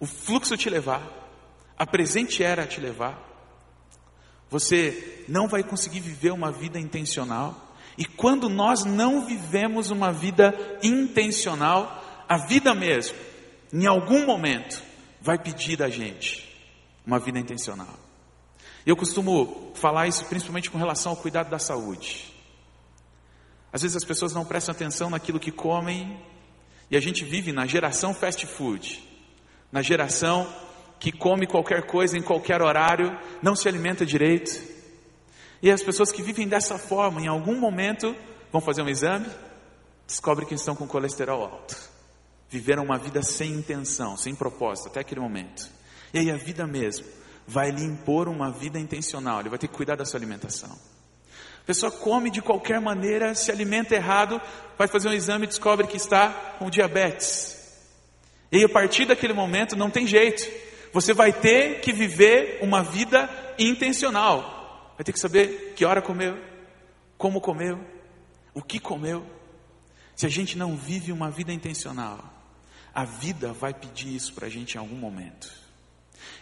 o 0.00 0.06
fluxo 0.06 0.56
te 0.56 0.68
levar, 0.68 1.08
a 1.78 1.86
presente 1.86 2.42
era 2.42 2.66
te 2.66 2.80
levar, 2.80 3.22
você 4.50 5.24
não 5.28 5.46
vai 5.46 5.62
conseguir 5.62 6.00
viver 6.00 6.32
uma 6.32 6.50
vida 6.50 6.78
intencional. 6.78 7.76
E 7.96 8.04
quando 8.04 8.48
nós 8.48 8.84
não 8.84 9.24
vivemos 9.24 9.90
uma 9.90 10.12
vida 10.12 10.52
intencional, 10.82 12.24
a 12.28 12.36
vida 12.46 12.74
mesmo, 12.74 13.16
em 13.72 13.86
algum 13.86 14.26
momento, 14.26 14.82
vai 15.20 15.38
pedir 15.38 15.82
a 15.82 15.88
gente 15.88 16.52
uma 17.06 17.18
vida 17.20 17.38
intencional. 17.38 18.03
Eu 18.86 18.96
costumo 18.96 19.72
falar 19.74 20.08
isso 20.08 20.26
principalmente 20.26 20.70
com 20.70 20.76
relação 20.76 21.12
ao 21.12 21.16
cuidado 21.16 21.48
da 21.48 21.58
saúde. 21.58 22.34
Às 23.72 23.80
vezes 23.82 23.96
as 23.96 24.04
pessoas 24.04 24.34
não 24.34 24.44
prestam 24.44 24.74
atenção 24.74 25.08
naquilo 25.08 25.40
que 25.40 25.50
comem 25.50 26.20
e 26.90 26.96
a 26.96 27.00
gente 27.00 27.24
vive 27.24 27.50
na 27.50 27.66
geração 27.66 28.12
fast 28.12 28.46
food, 28.46 29.02
na 29.72 29.80
geração 29.80 30.46
que 31.00 31.10
come 31.10 31.46
qualquer 31.46 31.86
coisa 31.86 32.16
em 32.16 32.22
qualquer 32.22 32.60
horário, 32.60 33.18
não 33.42 33.56
se 33.56 33.66
alimenta 33.66 34.04
direito. 34.04 34.62
E 35.62 35.70
as 35.70 35.82
pessoas 35.82 36.12
que 36.12 36.22
vivem 36.22 36.46
dessa 36.46 36.78
forma, 36.78 37.22
em 37.22 37.26
algum 37.26 37.58
momento, 37.58 38.14
vão 38.52 38.60
fazer 38.60 38.82
um 38.82 38.88
exame, 38.88 39.26
descobrem 40.06 40.46
que 40.46 40.54
estão 40.54 40.76
com 40.76 40.86
colesterol 40.86 41.42
alto. 41.42 41.76
Viveram 42.50 42.84
uma 42.84 42.98
vida 42.98 43.22
sem 43.22 43.50
intenção, 43.52 44.16
sem 44.16 44.34
propósito, 44.34 44.88
até 44.88 45.00
aquele 45.00 45.20
momento. 45.20 45.68
E 46.12 46.18
aí 46.18 46.30
a 46.30 46.36
vida 46.36 46.66
mesmo 46.66 47.23
vai 47.46 47.70
lhe 47.70 47.84
impor 47.84 48.28
uma 48.28 48.50
vida 48.50 48.78
intencional, 48.78 49.40
ele 49.40 49.48
vai 49.48 49.58
ter 49.58 49.68
que 49.68 49.74
cuidar 49.74 49.96
da 49.96 50.04
sua 50.04 50.18
alimentação. 50.18 50.70
A 51.64 51.66
pessoa 51.66 51.90
come 51.90 52.30
de 52.30 52.42
qualquer 52.42 52.80
maneira, 52.80 53.34
se 53.34 53.50
alimenta 53.50 53.94
errado, 53.94 54.40
vai 54.76 54.86
fazer 54.86 55.08
um 55.08 55.12
exame 55.12 55.44
e 55.44 55.48
descobre 55.48 55.86
que 55.86 55.96
está 55.96 56.28
com 56.58 56.68
diabetes. 56.68 57.54
E 58.52 58.62
a 58.62 58.68
partir 58.68 59.06
daquele 59.06 59.32
momento 59.32 59.74
não 59.74 59.90
tem 59.90 60.06
jeito. 60.06 60.46
Você 60.92 61.14
vai 61.14 61.32
ter 61.32 61.80
que 61.80 61.92
viver 61.92 62.58
uma 62.60 62.82
vida 62.82 63.28
intencional. 63.58 64.92
Vai 64.96 65.04
ter 65.04 65.12
que 65.12 65.18
saber 65.18 65.72
que 65.74 65.84
hora 65.84 66.02
comeu, 66.02 66.38
como 67.16 67.40
comeu, 67.40 67.80
o 68.52 68.62
que 68.62 68.78
comeu. 68.78 69.24
Se 70.14 70.26
a 70.26 70.28
gente 70.28 70.56
não 70.56 70.76
vive 70.76 71.10
uma 71.10 71.30
vida 71.30 71.52
intencional, 71.52 72.22
a 72.94 73.04
vida 73.04 73.52
vai 73.52 73.74
pedir 73.74 74.14
isso 74.14 74.34
para 74.34 74.46
a 74.46 74.50
gente 74.50 74.74
em 74.74 74.78
algum 74.78 74.96
momento. 74.96 75.63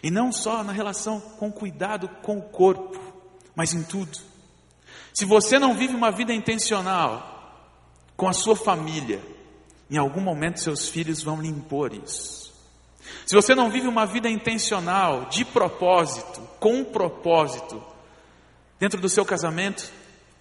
E 0.03 0.11
não 0.11 0.31
só 0.31 0.63
na 0.63 0.73
relação 0.73 1.19
com 1.19 1.49
cuidado 1.49 2.09
com 2.21 2.37
o 2.37 2.41
corpo, 2.41 2.99
mas 3.55 3.73
em 3.73 3.81
tudo. 3.81 4.19
Se 5.13 5.23
você 5.23 5.57
não 5.57 5.75
vive 5.75 5.95
uma 5.95 6.11
vida 6.11 6.33
intencional 6.33 7.31
com 8.17 8.27
a 8.27 8.33
sua 8.33 8.55
família, 8.55 9.21
em 9.89 9.97
algum 9.97 10.19
momento 10.19 10.59
seus 10.59 10.89
filhos 10.89 11.23
vão 11.23 11.41
lhe 11.41 11.47
impor 11.47 11.93
isso. 11.93 12.51
Se 13.25 13.35
você 13.35 13.55
não 13.55 13.69
vive 13.69 13.87
uma 13.87 14.05
vida 14.05 14.29
intencional, 14.29 15.25
de 15.25 15.45
propósito, 15.45 16.41
com 16.59 16.83
propósito, 16.83 17.81
dentro 18.79 18.99
do 18.99 19.07
seu 19.07 19.23
casamento, 19.23 19.89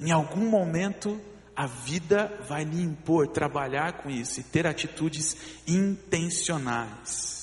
em 0.01 0.11
algum 0.11 0.49
momento 0.49 1.21
a 1.55 1.67
vida 1.67 2.41
vai 2.49 2.65
lhe 2.65 2.83
impor 2.83 3.29
trabalhar 3.29 3.93
com 4.03 4.11
isso 4.11 4.41
e 4.41 4.43
ter 4.43 4.67
atitudes 4.67 5.37
intencionais. 5.67 7.42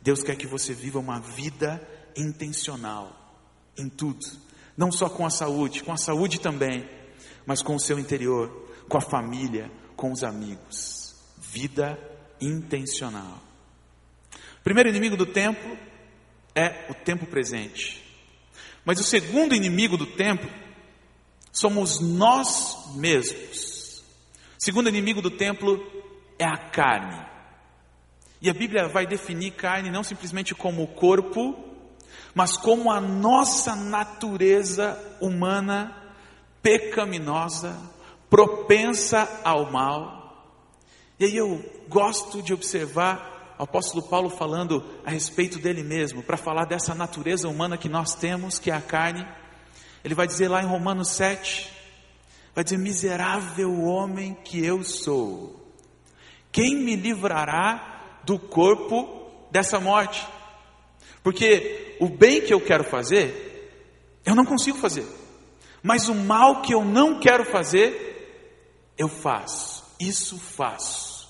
Deus 0.00 0.22
quer 0.22 0.36
que 0.36 0.46
você 0.46 0.72
viva 0.72 0.98
uma 0.98 1.20
vida 1.20 1.80
intencional 2.16 3.14
em 3.76 3.88
tudo, 3.88 4.26
não 4.76 4.90
só 4.90 5.08
com 5.08 5.24
a 5.24 5.30
saúde, 5.30 5.82
com 5.82 5.92
a 5.92 5.96
saúde 5.96 6.40
também, 6.40 6.88
mas 7.46 7.62
com 7.62 7.74
o 7.74 7.80
seu 7.80 7.98
interior, 7.98 8.68
com 8.88 8.98
a 8.98 9.02
família, 9.02 9.70
com 9.96 10.12
os 10.12 10.22
amigos. 10.22 11.14
Vida 11.38 11.98
intencional. 12.40 13.42
O 14.60 14.62
primeiro 14.62 14.88
inimigo 14.88 15.16
do 15.16 15.26
templo 15.26 15.76
é 16.54 16.86
o 16.90 16.94
tempo 16.94 17.26
presente. 17.26 18.04
Mas 18.84 19.00
o 19.00 19.04
segundo 19.04 19.54
inimigo 19.54 19.96
do 19.96 20.06
templo 20.06 20.50
somos 21.52 22.00
nós 22.00 22.94
mesmos. 22.94 24.02
O 24.58 24.64
segundo 24.64 24.88
inimigo 24.88 25.20
do 25.20 25.30
templo 25.30 25.80
é 26.38 26.44
a 26.44 26.56
carne. 26.56 27.27
E 28.40 28.48
a 28.48 28.54
Bíblia 28.54 28.88
vai 28.88 29.06
definir 29.06 29.52
carne 29.52 29.90
não 29.90 30.04
simplesmente 30.04 30.54
como 30.54 30.82
o 30.82 30.88
corpo, 30.88 31.56
mas 32.34 32.56
como 32.56 32.90
a 32.90 33.00
nossa 33.00 33.74
natureza 33.74 34.96
humana 35.20 35.94
pecaminosa, 36.62 37.76
propensa 38.30 39.40
ao 39.42 39.70
mal. 39.72 40.46
E 41.18 41.24
aí 41.24 41.36
eu 41.36 41.64
gosto 41.88 42.40
de 42.40 42.52
observar 42.52 43.56
o 43.58 43.64
apóstolo 43.64 44.02
Paulo 44.08 44.30
falando 44.30 44.84
a 45.04 45.10
respeito 45.10 45.58
dele 45.58 45.82
mesmo, 45.82 46.22
para 46.22 46.36
falar 46.36 46.64
dessa 46.64 46.94
natureza 46.94 47.48
humana 47.48 47.76
que 47.76 47.88
nós 47.88 48.14
temos, 48.14 48.58
que 48.58 48.70
é 48.70 48.74
a 48.74 48.80
carne. 48.80 49.26
Ele 50.04 50.14
vai 50.14 50.28
dizer 50.28 50.46
lá 50.46 50.62
em 50.62 50.66
Romanos 50.66 51.08
7, 51.08 51.68
vai 52.54 52.62
dizer: 52.62 52.78
Miserável 52.78 53.82
homem 53.82 54.34
que 54.44 54.64
eu 54.64 54.84
sou, 54.84 55.74
quem 56.52 56.76
me 56.76 56.94
livrará 56.94 57.97
do 58.28 58.38
corpo 58.38 59.26
dessa 59.50 59.80
morte? 59.80 60.24
Porque 61.22 61.96
o 61.98 62.08
bem 62.10 62.42
que 62.42 62.52
eu 62.52 62.60
quero 62.60 62.84
fazer, 62.84 64.20
eu 64.24 64.34
não 64.34 64.44
consigo 64.44 64.76
fazer, 64.76 65.06
mas 65.82 66.10
o 66.10 66.14
mal 66.14 66.60
que 66.60 66.74
eu 66.74 66.84
não 66.84 67.18
quero 67.18 67.44
fazer, 67.46 68.92
eu 68.98 69.08
faço, 69.08 69.82
isso 69.98 70.38
faço. 70.38 71.26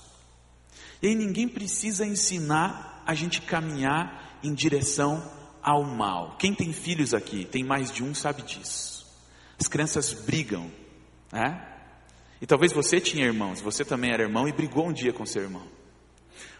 E 1.01 1.07
aí 1.07 1.15
ninguém 1.15 1.47
precisa 1.47 2.05
ensinar 2.05 3.01
a 3.05 3.15
gente 3.15 3.41
caminhar 3.43 4.37
em 4.43 4.53
direção 4.53 5.23
ao 5.63 5.85
mal. 5.85 6.35
Quem 6.37 6.53
tem 6.53 6.73
filhos 6.73 7.13
aqui, 7.13 7.45
tem 7.45 7.63
mais 7.63 7.89
de 7.89 8.03
um, 8.03 8.13
sabe 8.13 8.41
disso. 8.41 9.07
As 9.57 9.67
crianças 9.67 10.11
brigam, 10.11 10.69
né? 11.31 11.65
E 12.41 12.45
talvez 12.45 12.73
você 12.73 12.99
tinha 12.99 13.25
irmãos, 13.25 13.61
você 13.61 13.85
também 13.85 14.11
era 14.11 14.23
irmão 14.23 14.47
e 14.47 14.51
brigou 14.51 14.87
um 14.87 14.93
dia 14.93 15.13
com 15.13 15.25
seu 15.25 15.43
irmão. 15.43 15.78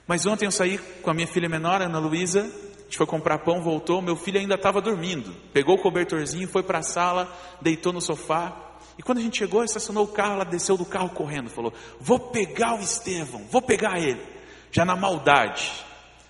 Mas 0.09 0.25
ontem 0.25 0.47
eu 0.47 0.51
saí 0.51 0.79
com 1.03 1.11
a 1.11 1.13
minha 1.13 1.27
filha 1.27 1.47
menor, 1.47 1.83
Ana 1.83 1.99
Luísa, 1.99 2.41
a 2.41 2.81
gente 2.81 2.97
foi 2.97 3.05
comprar 3.05 3.37
pão, 3.43 3.61
voltou, 3.61 4.01
meu 4.01 4.15
filho 4.15 4.39
ainda 4.39 4.55
estava 4.55 4.81
dormindo. 4.81 5.31
Pegou 5.53 5.75
o 5.75 5.81
cobertorzinho, 5.83 6.47
foi 6.47 6.63
para 6.63 6.79
a 6.79 6.81
sala, 6.81 7.31
deitou 7.61 7.93
no 7.93 8.01
sofá. 8.01 8.79
E 8.97 9.03
quando 9.03 9.19
a 9.19 9.21
gente 9.21 9.37
chegou, 9.37 9.63
estacionou 9.63 10.05
o 10.05 10.07
carro, 10.07 10.33
ela 10.33 10.45
desceu 10.45 10.75
do 10.75 10.83
carro 10.83 11.11
correndo, 11.11 11.51
falou: 11.51 11.71
Vou 11.99 12.19
pegar 12.31 12.73
o 12.73 12.79
Estevão, 12.79 13.45
vou 13.51 13.61
pegar 13.61 13.99
ele. 13.99 14.19
Já 14.71 14.83
na 14.83 14.95
maldade. 14.95 15.71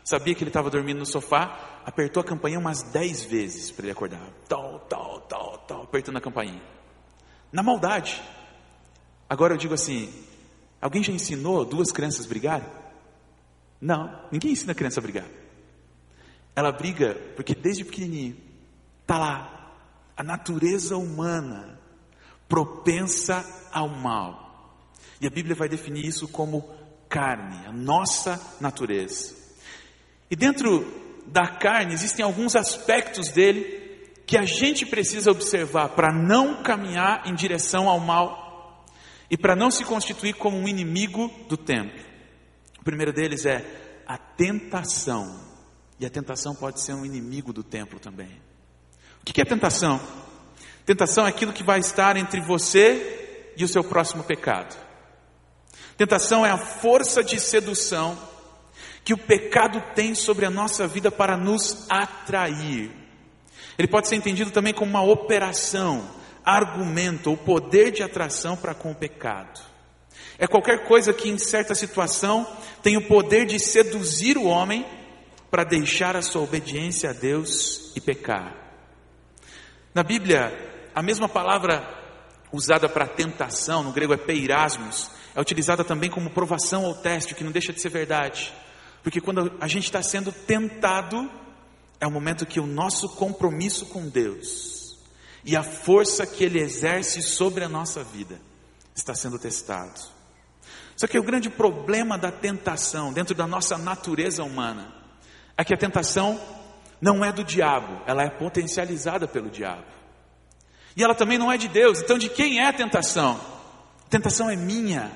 Sabia 0.04 0.36
que 0.36 0.44
ele 0.44 0.50
estava 0.50 0.70
dormindo 0.70 1.00
no 1.00 1.06
sofá, 1.06 1.82
apertou 1.86 2.20
a 2.20 2.26
campainha 2.26 2.60
umas 2.60 2.84
dez 2.92 3.24
vezes 3.24 3.72
para 3.72 3.86
ele 3.86 3.94
acordar. 3.94 4.28
Tal, 4.50 4.80
tal, 4.90 5.22
tal, 5.22 5.58
tal, 5.60 5.84
apertando 5.84 6.18
a 6.18 6.22
campainha. 6.22 6.62
Na 7.50 7.64
maldade. 7.64 8.22
Agora 9.30 9.54
eu 9.54 9.58
digo 9.58 9.74
assim: 9.74 10.14
alguém 10.82 11.02
já 11.02 11.14
ensinou 11.14 11.64
duas 11.64 11.94
crianças 11.94 12.26
brigarem? 12.26 12.68
Não, 13.82 14.28
ninguém 14.32 14.52
ensina 14.52 14.72
a 14.74 14.76
criança 14.76 15.00
a 15.00 15.04
brigar. 15.04 15.26
Ela 16.56 16.72
briga 16.72 17.16
porque 17.36 17.56
desde 17.56 17.86
pequenininho 17.86 18.38
está 19.02 19.18
lá 19.18 19.60
a 20.20 20.24
natureza 20.24 20.98
humana 20.98 21.80
propensa 22.50 23.46
ao 23.72 23.88
mal. 23.88 24.76
E 25.22 25.28
a 25.28 25.30
Bíblia 25.30 25.56
vai 25.56 25.70
definir 25.70 26.06
isso 26.06 26.28
como 26.28 26.70
carne, 27.08 27.66
a 27.66 27.72
nossa 27.72 28.58
natureza. 28.60 29.34
E 30.30 30.36
dentro 30.36 30.86
da 31.26 31.48
carne 31.48 31.94
existem 31.94 32.26
alguns 32.26 32.56
aspectos 32.56 33.30
dele 33.30 34.14
que 34.26 34.38
a 34.38 34.44
gente 34.44 34.86
precisa 34.86 35.32
observar 35.32 35.90
para 35.90 36.12
não 36.12 36.62
caminhar 36.62 37.26
em 37.26 37.34
direção 37.34 37.88
ao 37.88 38.00
mal 38.00 38.86
e 39.32 39.38
para 39.38 39.56
não 39.56 39.72
se 39.72 39.86
constituir 39.86 40.34
como 40.34 40.58
um 40.58 40.68
inimigo 40.68 41.32
do 41.48 41.56
templo. 41.56 42.09
O 42.90 42.92
primeiro 42.92 43.14
deles 43.14 43.46
é 43.46 43.64
a 44.08 44.18
tentação. 44.18 45.40
E 46.00 46.08
a 46.08 46.10
tentação 46.10 46.56
pode 46.56 46.82
ser 46.82 46.94
um 46.94 47.06
inimigo 47.06 47.54
do 47.54 47.62
templo 47.62 48.00
também. 48.00 48.42
O 49.22 49.26
que 49.26 49.40
é 49.40 49.46
tentação? 49.46 50.02
Tentação 50.88 51.28
é 51.28 51.30
aquilo 51.30 51.54
que 51.54 51.62
vai 51.62 51.80
estar 51.80 52.18
entre 52.18 52.42
você 52.42 53.54
e 53.56 53.64
o 53.64 53.68
seu 53.68 53.84
próximo 53.84 54.24
pecado. 54.24 54.76
Tentação 55.98 56.44
é 56.44 56.50
a 56.50 56.58
força 56.58 57.24
de 57.24 57.40
sedução 57.40 58.18
que 59.06 59.14
o 59.14 59.20
pecado 59.20 59.84
tem 59.94 60.16
sobre 60.16 60.48
a 60.48 60.50
nossa 60.50 60.88
vida 60.88 61.12
para 61.12 61.38
nos 61.38 61.86
atrair. 61.92 62.90
Ele 63.78 63.88
pode 63.88 64.08
ser 64.08 64.16
entendido 64.16 64.50
também 64.50 64.74
como 64.74 64.90
uma 64.90 65.04
operação 65.04 66.10
argumento 66.44 67.30
ou 67.30 67.38
poder 67.38 67.92
de 67.92 68.02
atração 68.02 68.58
para 68.58 68.74
com 68.74 68.90
o 68.90 68.96
pecado. 68.96 69.69
É 70.40 70.48
qualquer 70.48 70.86
coisa 70.86 71.14
que, 71.14 71.28
em 71.28 71.38
certa 71.38 71.76
situação, 71.76 72.48
tem 72.82 72.96
o 72.96 73.08
poder 73.08 73.46
de 73.46 73.60
seduzir 73.60 74.38
o 74.38 74.46
homem 74.46 74.86
para 75.52 75.66
deixar 75.66 76.16
a 76.16 76.22
sua 76.22 76.42
obediência 76.42 77.10
a 77.10 77.14
Deus 77.14 77.92
e 77.94 78.00
pecar. 78.00 78.56
Na 79.94 80.02
Bíblia, 80.02 80.90
a 80.96 81.02
mesma 81.04 81.28
palavra 81.28 81.86
usada 82.54 82.88
para 82.88 83.06
tentação, 83.06 83.84
no 83.84 83.92
grego 83.92 84.14
é 84.14 84.18
peirasmos, 84.18 85.12
é 85.36 85.42
utilizada 85.42 85.84
também 85.84 86.10
como 86.10 86.30
provação 86.30 86.86
ou 86.86 86.96
teste, 86.96 87.36
que 87.36 87.44
não 87.44 87.52
deixa 87.52 87.74
de 87.74 87.82
ser 87.82 87.90
verdade. 87.90 88.54
Porque 89.04 89.20
quando 89.20 89.52
a 89.60 89.68
gente 89.68 89.86
está 89.86 90.02
sendo 90.02 90.32
tentado, 90.32 91.30
é 92.00 92.08
o 92.08 92.12
momento 92.12 92.46
que 92.46 92.62
o 92.62 92.66
nosso 92.66 93.10
compromisso 93.10 93.88
com 93.88 94.08
Deus 94.08 94.98
e 95.44 95.56
a 95.56 95.64
força 95.64 96.26
que 96.26 96.44
ele 96.44 96.60
exerce 96.60 97.22
sobre 97.22 97.64
a 97.64 97.70
nossa 97.70 98.04
vida 98.04 98.40
está 98.96 99.14
sendo 99.14 99.38
testado. 99.38 100.19
Só 101.00 101.08
que 101.08 101.18
o 101.18 101.24
grande 101.24 101.50
problema 101.50 102.18
da 102.18 102.30
tentação 102.30 103.14
dentro 103.14 103.34
da 103.34 103.48
nossa 103.48 103.78
natureza 103.78 104.44
humana 104.44 104.94
é 105.56 105.64
que 105.64 105.74
a 105.74 105.78
tentação 105.78 106.38
não 107.00 107.24
é 107.24 107.32
do 107.32 107.42
diabo, 107.42 108.02
ela 108.06 108.22
é 108.22 108.30
potencializada 108.30 109.26
pelo 109.26 109.50
diabo. 109.50 109.86
E 110.98 111.02
ela 111.02 111.16
também 111.16 111.38
não 111.38 111.50
é 111.50 111.56
de 111.56 111.70
Deus. 111.70 112.02
Então, 112.02 112.18
de 112.18 112.28
quem 112.28 112.60
é 112.60 112.68
a 112.68 112.74
tentação? 112.74 113.40
A 114.06 114.10
tentação 114.10 114.50
é 114.50 114.58
minha, 114.58 115.10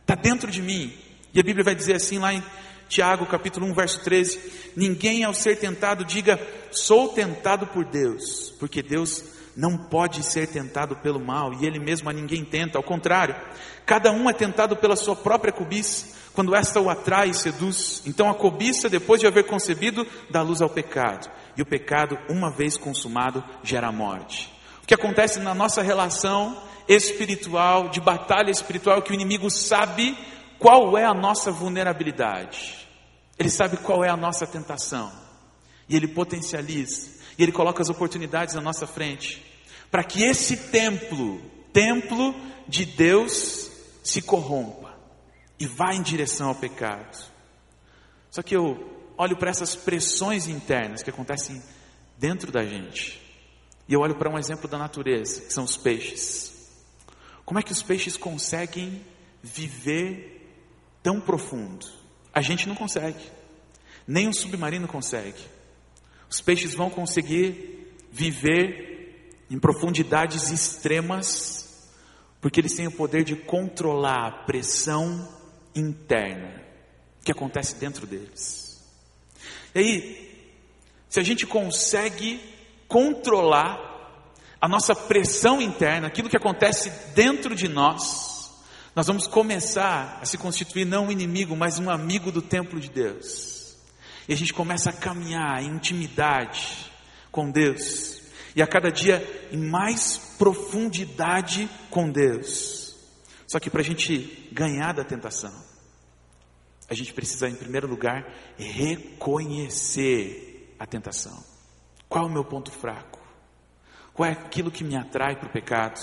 está 0.00 0.16
dentro 0.16 0.50
de 0.50 0.60
mim. 0.60 0.92
E 1.32 1.38
a 1.38 1.44
Bíblia 1.44 1.64
vai 1.64 1.76
dizer 1.76 1.94
assim 1.94 2.18
lá 2.18 2.34
em 2.34 2.42
Tiago, 2.88 3.24
capítulo 3.24 3.64
1, 3.66 3.74
verso 3.74 4.02
13: 4.02 4.72
Ninguém 4.74 5.22
ao 5.22 5.32
ser 5.32 5.54
tentado 5.54 6.04
diga, 6.04 6.36
sou 6.72 7.10
tentado 7.10 7.68
por 7.68 7.84
Deus, 7.84 8.50
porque 8.58 8.82
Deus 8.82 9.22
não 9.58 9.76
pode 9.76 10.22
ser 10.22 10.46
tentado 10.46 10.94
pelo 10.94 11.18
mal, 11.18 11.52
e 11.52 11.66
ele 11.66 11.80
mesmo 11.80 12.08
a 12.08 12.12
ninguém 12.12 12.44
tenta, 12.44 12.78
ao 12.78 12.82
contrário, 12.82 13.34
cada 13.84 14.12
um 14.12 14.30
é 14.30 14.32
tentado 14.32 14.76
pela 14.76 14.94
sua 14.94 15.16
própria 15.16 15.52
cobiça, 15.52 16.16
quando 16.32 16.54
esta 16.54 16.80
o 16.80 16.88
atrai 16.88 17.30
e 17.30 17.34
seduz. 17.34 18.00
Então 18.06 18.30
a 18.30 18.34
cobiça, 18.36 18.88
depois 18.88 19.20
de 19.20 19.26
haver 19.26 19.46
concebido, 19.46 20.06
dá 20.30 20.42
luz 20.42 20.62
ao 20.62 20.70
pecado, 20.70 21.28
e 21.56 21.62
o 21.62 21.66
pecado, 21.66 22.16
uma 22.28 22.52
vez 22.52 22.76
consumado, 22.76 23.42
gera 23.64 23.90
morte. 23.90 24.48
O 24.80 24.86
que 24.86 24.94
acontece 24.94 25.40
na 25.40 25.56
nossa 25.56 25.82
relação 25.82 26.56
espiritual, 26.86 27.88
de 27.88 28.00
batalha 28.00 28.52
espiritual, 28.52 28.98
é 28.98 29.02
que 29.02 29.10
o 29.10 29.14
inimigo 29.14 29.50
sabe 29.50 30.16
qual 30.56 30.96
é 30.96 31.04
a 31.04 31.12
nossa 31.12 31.50
vulnerabilidade, 31.50 32.86
ele 33.36 33.50
sabe 33.50 33.76
qual 33.78 34.04
é 34.04 34.08
a 34.08 34.16
nossa 34.16 34.46
tentação, 34.46 35.10
e 35.88 35.96
ele 35.96 36.06
potencializa, 36.06 37.18
e 37.36 37.42
ele 37.42 37.50
coloca 37.50 37.82
as 37.82 37.90
oportunidades 37.90 38.54
na 38.54 38.60
nossa 38.60 38.86
frente 38.86 39.47
para 39.90 40.04
que 40.04 40.22
esse 40.22 40.56
templo, 40.70 41.40
templo 41.72 42.34
de 42.66 42.84
Deus, 42.84 43.70
se 44.02 44.22
corrompa 44.22 44.98
e 45.58 45.66
vá 45.66 45.94
em 45.94 46.02
direção 46.02 46.48
ao 46.48 46.54
pecado. 46.54 47.18
Só 48.30 48.42
que 48.42 48.54
eu 48.54 49.12
olho 49.16 49.36
para 49.36 49.50
essas 49.50 49.74
pressões 49.74 50.46
internas 50.46 51.02
que 51.02 51.10
acontecem 51.10 51.62
dentro 52.16 52.52
da 52.52 52.64
gente, 52.64 53.20
e 53.88 53.94
eu 53.94 54.00
olho 54.00 54.16
para 54.16 54.30
um 54.30 54.38
exemplo 54.38 54.68
da 54.68 54.76
natureza, 54.76 55.42
que 55.42 55.52
são 55.52 55.64
os 55.64 55.76
peixes. 55.76 56.52
Como 57.44 57.58
é 57.58 57.62
que 57.62 57.72
os 57.72 57.82
peixes 57.82 58.16
conseguem 58.16 59.04
viver 59.42 60.46
tão 61.02 61.20
profundo? 61.20 61.86
A 62.32 62.42
gente 62.42 62.68
não 62.68 62.74
consegue, 62.74 63.24
nem 64.06 64.28
um 64.28 64.32
submarino 64.32 64.86
consegue. 64.86 65.42
Os 66.30 66.40
peixes 66.40 66.74
vão 66.74 66.90
conseguir 66.90 67.94
viver 68.12 68.87
em 69.50 69.58
profundidades 69.58 70.50
extremas, 70.50 71.88
porque 72.40 72.60
eles 72.60 72.74
têm 72.74 72.86
o 72.86 72.92
poder 72.92 73.24
de 73.24 73.34
controlar 73.34 74.26
a 74.26 74.30
pressão 74.44 75.28
interna 75.74 76.62
que 77.24 77.32
acontece 77.32 77.76
dentro 77.76 78.06
deles. 78.06 78.82
E 79.74 79.78
aí, 79.78 80.28
se 81.08 81.20
a 81.20 81.22
gente 81.22 81.46
consegue 81.46 82.40
controlar 82.86 83.86
a 84.60 84.68
nossa 84.68 84.94
pressão 84.94 85.60
interna, 85.60 86.08
aquilo 86.08 86.28
que 86.28 86.36
acontece 86.36 86.90
dentro 87.14 87.54
de 87.54 87.68
nós, 87.68 88.50
nós 88.94 89.06
vamos 89.06 89.26
começar 89.26 90.18
a 90.20 90.26
se 90.26 90.36
constituir 90.36 90.84
não 90.84 91.06
um 91.06 91.12
inimigo, 91.12 91.56
mas 91.56 91.78
um 91.78 91.88
amigo 91.88 92.32
do 92.32 92.42
templo 92.42 92.80
de 92.80 92.90
Deus. 92.90 93.76
E 94.28 94.32
a 94.32 94.36
gente 94.36 94.52
começa 94.52 94.90
a 94.90 94.92
caminhar 94.92 95.62
em 95.62 95.68
intimidade 95.68 96.90
com 97.30 97.50
Deus 97.50 98.17
e 98.58 98.62
a 98.62 98.66
cada 98.66 98.90
dia 98.90 99.48
em 99.52 99.56
mais 99.56 100.18
profundidade 100.36 101.70
com 101.90 102.10
Deus. 102.10 102.92
Só 103.46 103.60
que 103.60 103.70
para 103.70 103.82
a 103.82 103.84
gente 103.84 104.48
ganhar 104.50 104.92
da 104.92 105.04
tentação, 105.04 105.54
a 106.90 106.94
gente 106.94 107.14
precisa, 107.14 107.48
em 107.48 107.54
primeiro 107.54 107.86
lugar, 107.86 108.26
reconhecer 108.58 109.94
a 110.76 110.84
tentação. 110.84 111.40
Qual 112.08 112.24
é 112.24 112.26
o 112.26 112.32
meu 112.32 112.44
ponto 112.44 112.72
fraco? 112.72 113.20
Qual 114.12 114.28
é 114.28 114.32
aquilo 114.32 114.72
que 114.72 114.82
me 114.82 114.96
atrai 114.96 115.36
para 115.36 115.48
o 115.48 115.52
pecado? 115.52 116.00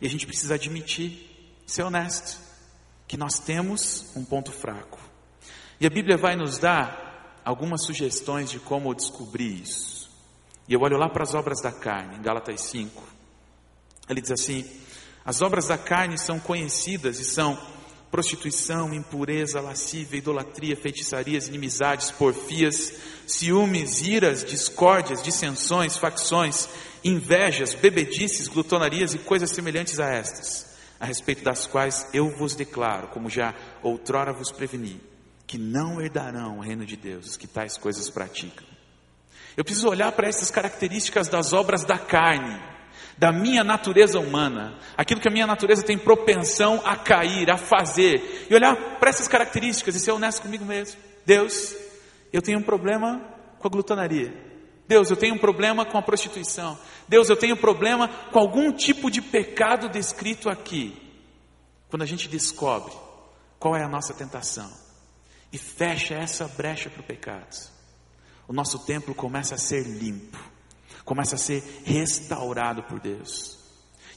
E 0.00 0.06
a 0.08 0.10
gente 0.10 0.26
precisa 0.26 0.56
admitir, 0.56 1.54
ser 1.68 1.84
honesto, 1.84 2.36
que 3.06 3.16
nós 3.16 3.38
temos 3.38 4.10
um 4.16 4.24
ponto 4.24 4.50
fraco. 4.50 4.98
E 5.80 5.86
a 5.86 5.90
Bíblia 5.90 6.16
vai 6.16 6.34
nos 6.34 6.58
dar 6.58 7.40
algumas 7.44 7.84
sugestões 7.84 8.50
de 8.50 8.58
como 8.58 8.92
descobrir 8.92 9.62
isso. 9.62 9.99
E 10.70 10.72
eu 10.72 10.80
olho 10.82 10.96
lá 10.96 11.08
para 11.08 11.24
as 11.24 11.34
obras 11.34 11.60
da 11.60 11.72
carne, 11.72 12.16
em 12.16 12.22
Gálatas 12.22 12.60
5. 12.60 13.02
Ele 14.08 14.20
diz 14.20 14.30
assim: 14.30 14.64
As 15.24 15.42
obras 15.42 15.66
da 15.66 15.76
carne 15.76 16.16
são 16.16 16.38
conhecidas 16.38 17.18
e 17.18 17.24
são 17.24 17.58
prostituição, 18.08 18.94
impureza, 18.94 19.60
lascívia, 19.60 20.18
idolatria, 20.18 20.76
feitiçarias, 20.76 21.48
inimizades, 21.48 22.12
porfias, 22.12 22.92
ciúmes, 23.26 24.00
iras, 24.02 24.44
discórdias, 24.44 25.20
dissensões, 25.20 25.96
facções, 25.96 26.68
invejas, 27.02 27.74
bebedices, 27.74 28.46
glutonarias 28.46 29.12
e 29.12 29.18
coisas 29.18 29.50
semelhantes 29.50 29.98
a 29.98 30.08
estas, 30.08 30.76
a 31.00 31.04
respeito 31.04 31.42
das 31.42 31.66
quais 31.66 32.06
eu 32.14 32.30
vos 32.30 32.54
declaro, 32.54 33.08
como 33.08 33.28
já 33.28 33.56
outrora 33.82 34.32
vos 34.32 34.52
preveni, 34.52 35.00
que 35.48 35.58
não 35.58 36.00
herdarão 36.00 36.58
o 36.58 36.62
reino 36.62 36.86
de 36.86 36.96
Deus 36.96 37.26
os 37.26 37.36
que 37.36 37.48
tais 37.48 37.76
coisas 37.76 38.08
praticam. 38.08 38.70
Eu 39.56 39.64
preciso 39.64 39.88
olhar 39.88 40.12
para 40.12 40.28
essas 40.28 40.50
características 40.50 41.28
das 41.28 41.52
obras 41.52 41.84
da 41.84 41.98
carne 41.98 42.70
da 43.20 43.30
minha 43.30 43.62
natureza 43.62 44.18
humana, 44.18 44.78
aquilo 44.96 45.20
que 45.20 45.28
a 45.28 45.30
minha 45.30 45.46
natureza 45.46 45.82
tem 45.82 45.98
propensão 45.98 46.80
a 46.86 46.96
cair, 46.96 47.50
a 47.50 47.58
fazer, 47.58 48.46
e 48.48 48.54
olhar 48.54 48.98
para 48.98 49.10
essas 49.10 49.28
características 49.28 49.94
e 49.94 50.00
ser 50.00 50.12
honesto 50.12 50.40
comigo 50.40 50.64
mesmo. 50.64 50.98
Deus, 51.26 51.76
eu 52.32 52.40
tenho 52.40 52.58
um 52.58 52.62
problema 52.62 53.20
com 53.58 53.68
a 53.68 53.70
glutonaria. 53.70 54.32
Deus, 54.88 55.10
eu 55.10 55.18
tenho 55.18 55.34
um 55.34 55.38
problema 55.38 55.84
com 55.84 55.98
a 55.98 56.02
prostituição. 56.02 56.78
Deus, 57.06 57.28
eu 57.28 57.36
tenho 57.36 57.56
um 57.56 57.58
problema 57.58 58.08
com 58.32 58.38
algum 58.38 58.72
tipo 58.72 59.10
de 59.10 59.20
pecado 59.20 59.90
descrito 59.90 60.48
aqui. 60.48 60.96
Quando 61.90 62.02
a 62.02 62.06
gente 62.06 62.26
descobre 62.26 62.94
qual 63.58 63.76
é 63.76 63.84
a 63.84 63.88
nossa 63.88 64.14
tentação 64.14 64.72
e 65.52 65.58
fecha 65.58 66.14
essa 66.14 66.48
brecha 66.48 66.88
para 66.88 67.02
o 67.02 67.04
pecado, 67.04 67.54
o 68.50 68.52
nosso 68.52 68.80
templo 68.80 69.14
começa 69.14 69.54
a 69.54 69.58
ser 69.58 69.86
limpo 69.86 70.50
começa 71.04 71.34
a 71.34 71.38
ser 71.38 71.82
restaurado 71.84 72.82
por 72.84 73.00
Deus. 73.00 73.58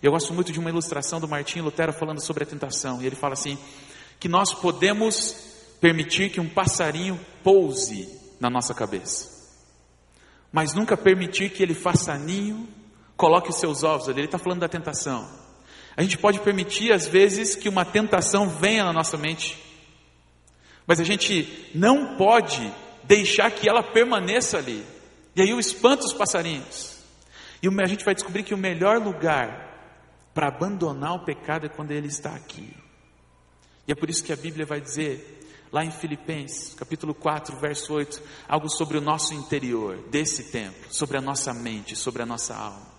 E 0.02 0.06
eu 0.06 0.12
gosto 0.12 0.34
muito 0.34 0.52
de 0.52 0.60
uma 0.60 0.69
ilustração 0.69 1.19
do 1.19 1.28
Martinho 1.28 1.65
Lutero 1.65 1.93
falando 1.93 2.19
sobre 2.19 2.43
a 2.43 2.46
tentação. 2.46 3.02
E 3.02 3.06
ele 3.06 3.15
fala 3.15 3.34
assim: 3.34 3.58
que 4.19 4.28
nós 4.28 4.54
podemos 4.54 5.36
permitir 5.82 6.30
que 6.30 6.39
um 6.39 6.48
passarinho 6.48 7.19
pouse 7.43 8.08
na 8.39 8.48
nossa 8.48 8.74
cabeça, 8.76 9.28
mas 10.52 10.74
nunca 10.74 10.96
permitir 10.96 11.50
que 11.50 11.63
ele 11.63 11.74
faça 11.74 12.15
ninho, 12.15 12.67
coloque 13.17 13.50
os 13.50 13.56
seus 13.56 13.84
ovos 13.84 14.08
ali. 14.08 14.19
Ele 14.19 14.28
está 14.28 14.38
falando 14.38 14.60
da 14.60 14.69
tentação. 14.69 15.28
A 15.98 16.02
gente 16.04 16.17
pode 16.17 16.39
permitir, 16.39 16.91
às 16.91 17.08
vezes, 17.08 17.56
que 17.56 17.69
uma 17.69 17.86
tentação 17.86 18.48
venha 18.50 18.84
na 18.84 18.93
nossa 18.93 19.17
mente, 19.17 19.58
mas 20.86 21.00
a 21.00 21.04
gente 21.04 21.72
não 21.74 22.17
pode 22.17 22.72
deixar 23.04 23.52
que 23.52 23.68
ela 23.68 23.84
permaneça 23.84 24.58
ali. 24.58 24.86
E 25.36 25.42
aí 25.42 25.50
eu 25.50 25.60
espanto 25.60 26.06
os 26.06 26.13
passarinhos. 26.13 26.98
E 27.62 27.68
a 27.68 27.88
gente 27.88 28.04
vai 28.04 28.13
descobrir 28.13 28.44
que 28.44 28.54
o 28.54 28.58
melhor 28.58 29.00
lugar 29.00 29.72
para 30.34 30.48
abandonar 30.48 31.16
o 31.16 31.26
pecado 31.26 31.66
é 31.66 31.70
quando 31.70 31.92
ele 31.92 32.08
está 32.08 32.36
aqui. 32.36 32.76
E 33.88 33.92
é 33.92 33.96
por 33.96 34.10
isso 34.10 34.24
que 34.24 34.34
a 34.34 34.36
Bíblia 34.36 34.66
vai 34.66 34.82
dizer, 34.82 35.48
lá 35.72 35.84
em 35.84 35.92
Filipenses, 35.92 36.74
capítulo 36.74 37.13
4, 37.13 37.58
verso 37.58 37.94
8, 37.94 38.22
algo 38.48 38.70
sobre 38.70 38.98
o 38.98 39.02
nosso 39.02 39.34
interior, 39.34 39.98
desse 40.10 40.52
templo, 40.52 40.94
sobre 40.94 41.18
a 41.18 41.22
nossa 41.22 41.54
mente, 41.54 41.96
sobre 41.96 42.22
a 42.22 42.26
nossa 42.26 42.56
alma. 42.56 42.94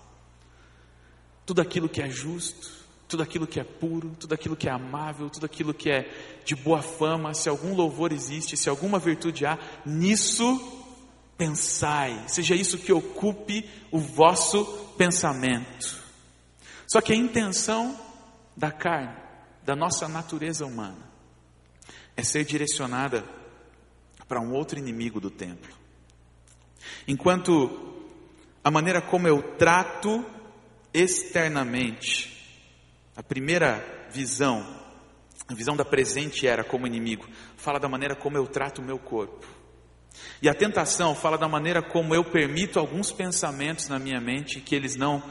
Tudo 1.46 1.60
aquilo 1.60 1.88
que 1.88 2.02
é 2.02 2.08
justo, 2.08 2.83
tudo 3.08 3.22
aquilo 3.22 3.46
que 3.46 3.60
é 3.60 3.64
puro, 3.64 4.10
tudo 4.18 4.34
aquilo 4.34 4.56
que 4.56 4.68
é 4.68 4.72
amável, 4.72 5.28
tudo 5.30 5.46
aquilo 5.46 5.74
que 5.74 5.90
é 5.90 6.10
de 6.44 6.54
boa 6.54 6.82
fama, 6.82 7.34
se 7.34 7.48
algum 7.48 7.74
louvor 7.74 8.12
existe, 8.12 8.56
se 8.56 8.68
alguma 8.68 8.98
virtude 8.98 9.46
há, 9.46 9.58
nisso 9.84 10.82
pensai, 11.36 12.24
seja 12.28 12.54
isso 12.54 12.78
que 12.78 12.92
ocupe 12.92 13.68
o 13.90 13.98
vosso 13.98 14.64
pensamento. 14.96 16.02
Só 16.86 17.00
que 17.00 17.12
a 17.12 17.16
intenção 17.16 17.98
da 18.56 18.70
carne, 18.70 19.16
da 19.64 19.74
nossa 19.74 20.08
natureza 20.08 20.64
humana, 20.64 21.10
é 22.16 22.22
ser 22.22 22.44
direcionada 22.44 23.24
para 24.28 24.40
um 24.40 24.52
outro 24.52 24.78
inimigo 24.78 25.20
do 25.20 25.30
templo. 25.30 25.74
Enquanto 27.06 27.94
a 28.62 28.70
maneira 28.70 29.02
como 29.02 29.26
eu 29.26 29.42
trato 29.56 30.24
externamente, 30.92 32.43
a 33.16 33.22
primeira 33.22 34.08
visão, 34.10 34.66
a 35.48 35.54
visão 35.54 35.76
da 35.76 35.84
presente 35.84 36.46
era 36.46 36.64
como 36.64 36.86
inimigo, 36.86 37.28
fala 37.56 37.78
da 37.78 37.88
maneira 37.88 38.16
como 38.16 38.36
eu 38.36 38.46
trato 38.46 38.80
o 38.80 38.84
meu 38.84 38.98
corpo. 38.98 39.46
E 40.40 40.48
a 40.48 40.54
tentação 40.54 41.14
fala 41.14 41.36
da 41.38 41.48
maneira 41.48 41.82
como 41.82 42.14
eu 42.14 42.24
permito 42.24 42.78
alguns 42.78 43.12
pensamentos 43.12 43.88
na 43.88 43.98
minha 43.98 44.20
mente 44.20 44.60
que 44.60 44.74
eles 44.74 44.96
não 44.96 45.22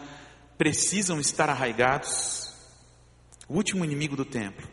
precisam 0.57 1.19
estar 1.19 1.49
arraigados. 1.49 2.53
O 3.47 3.55
último 3.55 3.83
inimigo 3.83 4.15
do 4.15 4.25
templo 4.25 4.67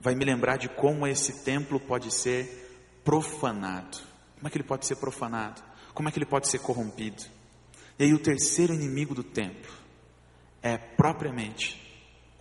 vai 0.00 0.14
me 0.14 0.24
lembrar 0.24 0.56
de 0.56 0.68
como 0.68 1.06
esse 1.06 1.44
templo 1.44 1.78
pode 1.80 2.12
ser 2.12 3.00
profanado. 3.04 3.98
Como 4.36 4.48
é 4.48 4.50
que 4.50 4.56
ele 4.56 4.64
pode 4.64 4.86
ser 4.86 4.96
profanado? 4.96 5.62
Como 5.92 6.08
é 6.08 6.12
que 6.12 6.18
ele 6.18 6.26
pode 6.26 6.48
ser 6.48 6.58
corrompido? 6.58 7.22
E 7.98 8.04
aí 8.04 8.12
o 8.12 8.18
terceiro 8.18 8.74
inimigo 8.74 9.14
do 9.14 9.22
templo 9.22 9.72
é 10.62 10.76
propriamente 10.76 11.83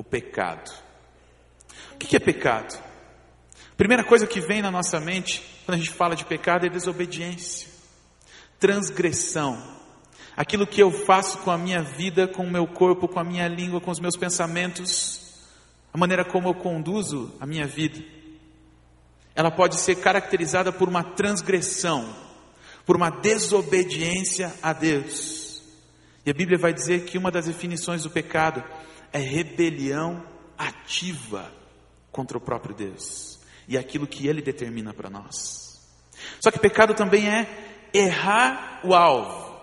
o 0.03 0.05
pecado. 0.05 0.69
O 1.93 1.97
que 1.97 2.15
é 2.15 2.19
pecado? 2.19 2.77
Primeira 3.77 4.03
coisa 4.03 4.27
que 4.27 4.41
vem 4.41 4.61
na 4.61 4.69
nossa 4.69 4.99
mente 4.99 5.41
quando 5.65 5.75
a 5.75 5.77
gente 5.77 5.91
fala 5.91 6.13
de 6.13 6.25
pecado 6.25 6.65
é 6.65 6.69
desobediência, 6.69 7.69
transgressão. 8.59 9.57
Aquilo 10.35 10.67
que 10.67 10.81
eu 10.81 10.91
faço 10.91 11.37
com 11.39 11.51
a 11.51 11.57
minha 11.57 11.81
vida, 11.81 12.27
com 12.27 12.43
o 12.43 12.51
meu 12.51 12.67
corpo, 12.67 13.07
com 13.07 13.19
a 13.19 13.23
minha 13.23 13.47
língua, 13.47 13.79
com 13.79 13.91
os 13.91 13.99
meus 13.99 14.17
pensamentos, 14.17 15.21
a 15.93 15.97
maneira 15.97 16.25
como 16.25 16.49
eu 16.49 16.53
conduzo 16.53 17.33
a 17.39 17.45
minha 17.45 17.65
vida, 17.65 18.03
ela 19.33 19.49
pode 19.49 19.79
ser 19.79 19.95
caracterizada 19.95 20.71
por 20.71 20.89
uma 20.89 21.03
transgressão, 21.03 22.13
por 22.85 22.97
uma 22.97 23.09
desobediência 23.09 24.53
a 24.61 24.73
Deus. 24.73 25.63
E 26.25 26.29
a 26.29 26.33
Bíblia 26.33 26.57
vai 26.57 26.73
dizer 26.73 27.05
que 27.05 27.17
uma 27.17 27.31
das 27.31 27.45
definições 27.45 28.03
do 28.03 28.09
pecado 28.09 28.63
é 29.13 29.19
rebelião 29.19 30.23
ativa 30.57 31.49
contra 32.11 32.37
o 32.37 32.41
próprio 32.41 32.75
Deus 32.75 33.39
e 33.67 33.77
aquilo 33.77 34.07
que 34.07 34.27
Ele 34.27 34.41
determina 34.41 34.93
para 34.93 35.09
nós. 35.09 35.79
Só 36.41 36.51
que 36.51 36.59
pecado 36.59 36.93
também 36.93 37.29
é 37.29 37.47
errar 37.93 38.81
o 38.83 38.93
alvo. 38.93 39.53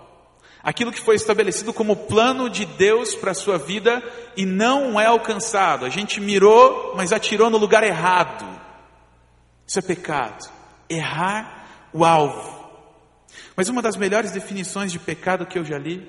Aquilo 0.63 0.91
que 0.91 1.01
foi 1.01 1.15
estabelecido 1.15 1.73
como 1.73 1.95
plano 1.95 2.49
de 2.49 2.65
Deus 2.65 3.15
para 3.15 3.31
a 3.31 3.35
sua 3.35 3.57
vida 3.57 4.01
e 4.37 4.45
não 4.45 4.99
é 4.99 5.05
alcançado. 5.05 5.85
A 5.85 5.89
gente 5.89 6.21
mirou, 6.21 6.93
mas 6.95 7.11
atirou 7.11 7.49
no 7.49 7.57
lugar 7.57 7.83
errado. 7.83 8.45
Isso 9.65 9.79
é 9.79 9.81
pecado. 9.81 10.49
Errar 10.87 11.89
o 11.91 12.05
alvo. 12.05 12.61
Mas 13.55 13.69
uma 13.69 13.81
das 13.81 13.95
melhores 13.95 14.31
definições 14.31 14.91
de 14.91 14.99
pecado 14.99 15.47
que 15.47 15.57
eu 15.57 15.65
já 15.65 15.77
li, 15.77 16.07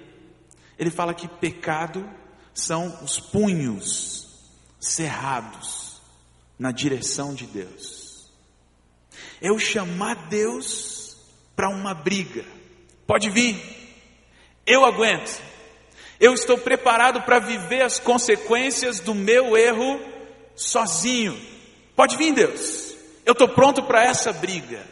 ele 0.79 0.91
fala 0.91 1.15
que 1.15 1.27
pecado 1.27 2.07
são 2.55 2.99
os 3.03 3.19
punhos 3.19 4.29
cerrados 4.81 6.01
na 6.59 6.71
direção 6.71 7.35
de 7.35 7.47
Deus. 7.47 8.31
Eu 9.41 9.59
chamar 9.59 10.29
Deus 10.29 11.17
para 11.57 11.69
uma 11.69 11.95
briga. 11.95 12.45
Pode 13.07 13.31
vir. 13.31 13.61
Eu 14.67 14.85
aguento. 14.85 15.41
Eu 16.21 16.35
estou 16.35 16.57
preparado 16.57 17.23
para 17.23 17.41
viver 17.41 17.83
as 17.83 17.99
consequências 17.99 19.01
do 19.01 19.15
meu 19.15 19.57
erro 19.57 20.01
sozinho. 20.55 21.37
Pode 21.97 22.17
vir, 22.17 22.33
Deus. 22.33 22.95
Eu 23.25 23.33
estou 23.33 23.49
pronto 23.49 23.83
para 23.83 24.05
essa 24.05 24.33
briga. 24.33 24.87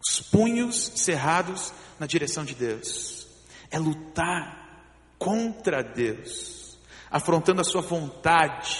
Os 0.00 0.20
punhos 0.20 0.92
cerrados 0.96 1.72
na 1.98 2.06
direção 2.06 2.44
de 2.44 2.54
Deus. 2.54 3.26
É 3.70 3.78
lutar 3.78 4.58
contra 5.18 5.82
Deus, 5.82 6.57
afrontando 7.10 7.60
a 7.60 7.64
sua 7.64 7.82
vontade 7.82 8.78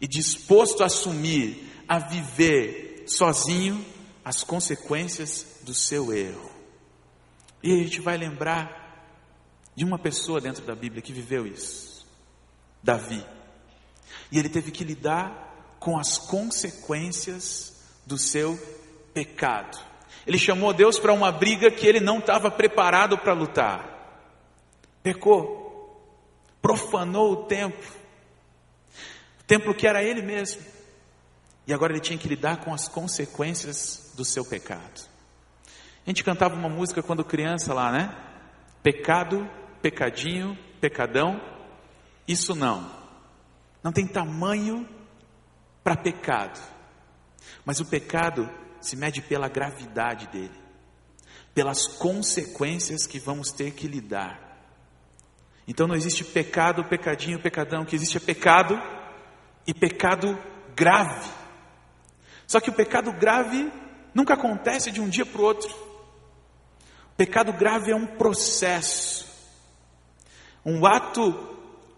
e 0.00 0.06
disposto 0.06 0.82
a 0.82 0.86
assumir, 0.86 1.70
a 1.88 1.98
viver 1.98 3.04
sozinho 3.06 3.84
as 4.24 4.44
consequências 4.44 5.60
do 5.62 5.74
seu 5.74 6.12
erro. 6.12 6.50
E 7.62 7.72
a 7.72 7.76
gente 7.82 8.00
vai 8.00 8.16
lembrar 8.16 8.78
de 9.74 9.84
uma 9.84 9.98
pessoa 9.98 10.40
dentro 10.40 10.64
da 10.64 10.74
Bíblia 10.74 11.02
que 11.02 11.12
viveu 11.12 11.46
isso, 11.46 12.06
Davi. 12.82 13.24
E 14.30 14.38
ele 14.38 14.48
teve 14.48 14.70
que 14.70 14.84
lidar 14.84 15.76
com 15.78 15.98
as 15.98 16.18
consequências 16.18 17.80
do 18.06 18.18
seu 18.18 18.58
pecado. 19.14 19.78
Ele 20.26 20.38
chamou 20.38 20.74
Deus 20.74 20.98
para 20.98 21.12
uma 21.12 21.32
briga 21.32 21.70
que 21.70 21.86
ele 21.86 22.00
não 22.00 22.18
estava 22.18 22.50
preparado 22.50 23.16
para 23.16 23.32
lutar. 23.32 23.98
Pecou, 25.02 25.67
profanou 26.68 27.32
o 27.32 27.36
templo, 27.46 27.90
templo 29.46 29.74
que 29.74 29.86
era 29.86 30.02
ele 30.02 30.20
mesmo. 30.20 30.60
E 31.66 31.72
agora 31.72 31.94
ele 31.94 32.00
tinha 32.00 32.18
que 32.18 32.28
lidar 32.28 32.58
com 32.58 32.74
as 32.74 32.86
consequências 32.86 34.12
do 34.14 34.22
seu 34.22 34.44
pecado. 34.44 35.08
A 36.06 36.10
gente 36.10 36.22
cantava 36.22 36.54
uma 36.54 36.68
música 36.68 37.02
quando 37.02 37.24
criança 37.24 37.72
lá, 37.72 37.90
né? 37.90 38.14
Pecado, 38.82 39.48
pecadinho, 39.80 40.58
pecadão, 40.78 41.40
isso 42.26 42.54
não. 42.54 42.90
não 43.82 43.90
tem 43.90 44.06
tamanho 44.06 44.86
para 45.82 45.96
pecado. 45.96 46.60
Mas 47.64 47.80
o 47.80 47.86
pecado 47.86 48.46
se 48.78 48.94
mede 48.94 49.22
pela 49.22 49.48
gravidade 49.48 50.26
dele, 50.26 50.60
pelas 51.54 51.86
consequências 51.86 53.06
que 53.06 53.18
vamos 53.18 53.52
ter 53.52 53.70
que 53.70 53.88
lidar. 53.88 54.47
Então 55.68 55.86
não 55.86 55.94
existe 55.94 56.24
pecado, 56.24 56.82
pecadinho, 56.82 57.38
pecadão, 57.38 57.82
o 57.82 57.86
que 57.86 57.94
existe 57.94 58.16
é 58.16 58.20
pecado 58.20 58.80
e 59.66 59.74
pecado 59.74 60.38
grave. 60.74 61.30
Só 62.46 62.58
que 62.58 62.70
o 62.70 62.72
pecado 62.72 63.12
grave 63.12 63.70
nunca 64.14 64.32
acontece 64.32 64.90
de 64.90 64.98
um 64.98 65.10
dia 65.10 65.26
para 65.26 65.42
o 65.42 65.44
outro. 65.44 65.70
O 67.12 67.16
pecado 67.18 67.52
grave 67.52 67.92
é 67.92 67.94
um 67.94 68.06
processo, 68.06 69.26
um 70.64 70.86
ato 70.86 71.34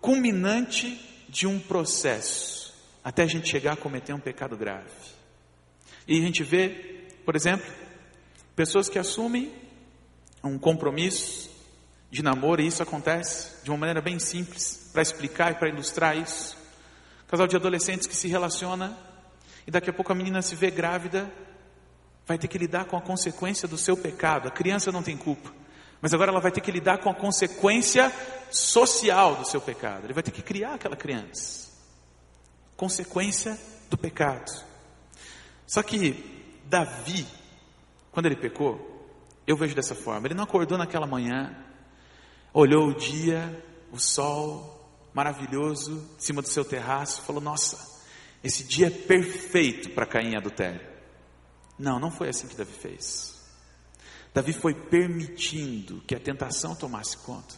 culminante 0.00 0.98
de 1.28 1.46
um 1.46 1.60
processo, 1.60 2.74
até 3.04 3.22
a 3.22 3.26
gente 3.26 3.48
chegar 3.48 3.74
a 3.74 3.76
cometer 3.76 4.12
um 4.12 4.18
pecado 4.18 4.56
grave. 4.56 4.90
E 6.08 6.18
a 6.18 6.22
gente 6.22 6.42
vê, 6.42 7.06
por 7.24 7.36
exemplo, 7.36 7.70
pessoas 8.56 8.88
que 8.88 8.98
assumem 8.98 9.52
um 10.42 10.58
compromisso 10.58 11.49
de 12.10 12.22
namoro, 12.22 12.60
e 12.60 12.66
isso 12.66 12.82
acontece 12.82 13.62
de 13.62 13.70
uma 13.70 13.78
maneira 13.78 14.00
bem 14.00 14.18
simples, 14.18 14.90
para 14.92 15.02
explicar 15.02 15.52
e 15.52 15.54
para 15.54 15.68
ilustrar 15.68 16.16
isso. 16.16 16.56
Casal 17.28 17.46
de 17.46 17.54
adolescentes 17.54 18.06
que 18.06 18.16
se 18.16 18.26
relaciona 18.26 18.98
e 19.66 19.70
daqui 19.70 19.88
a 19.88 19.92
pouco 19.92 20.10
a 20.10 20.14
menina 20.14 20.42
se 20.42 20.56
vê 20.56 20.70
grávida, 20.70 21.30
vai 22.26 22.36
ter 22.36 22.48
que 22.48 22.58
lidar 22.58 22.86
com 22.86 22.96
a 22.96 23.00
consequência 23.00 23.68
do 23.68 23.78
seu 23.78 23.96
pecado. 23.96 24.48
A 24.48 24.50
criança 24.50 24.90
não 24.90 25.02
tem 25.02 25.16
culpa, 25.16 25.52
mas 26.00 26.12
agora 26.12 26.32
ela 26.32 26.40
vai 26.40 26.50
ter 26.50 26.60
que 26.60 26.72
lidar 26.72 26.98
com 26.98 27.10
a 27.10 27.14
consequência 27.14 28.12
social 28.50 29.36
do 29.36 29.46
seu 29.46 29.60
pecado. 29.60 30.04
Ele 30.04 30.12
vai 30.12 30.22
ter 30.22 30.32
que 30.32 30.42
criar 30.42 30.74
aquela 30.74 30.96
criança. 30.96 31.70
Consequência 32.76 33.56
do 33.88 33.96
pecado. 33.96 34.50
Só 35.66 35.82
que 35.82 36.58
Davi, 36.64 37.26
quando 38.10 38.26
ele 38.26 38.36
pecou, 38.36 38.88
eu 39.46 39.56
vejo 39.56 39.74
dessa 39.74 39.94
forma. 39.94 40.26
Ele 40.26 40.34
não 40.34 40.44
acordou 40.44 40.78
naquela 40.78 41.06
manhã, 41.06 41.54
olhou 42.52 42.88
o 42.88 42.94
dia, 42.94 43.64
o 43.92 43.98
sol 43.98 44.78
maravilhoso 45.12 46.08
em 46.16 46.20
cima 46.20 46.42
do 46.42 46.48
seu 46.48 46.64
terraço, 46.64 47.22
falou: 47.22 47.40
Nossa, 47.40 48.00
esse 48.42 48.64
dia 48.64 48.86
é 48.86 48.90
perfeito 48.90 49.90
para 49.90 50.06
cair 50.06 50.26
em 50.26 50.36
adultério. 50.36 50.80
Não, 51.78 51.98
não 51.98 52.10
foi 52.10 52.28
assim 52.28 52.46
que 52.46 52.56
Davi 52.56 52.72
fez. 52.72 53.40
Davi 54.32 54.52
foi 54.52 54.74
permitindo 54.74 56.00
que 56.02 56.14
a 56.14 56.20
tentação 56.20 56.74
tomasse 56.74 57.16
conta. 57.18 57.54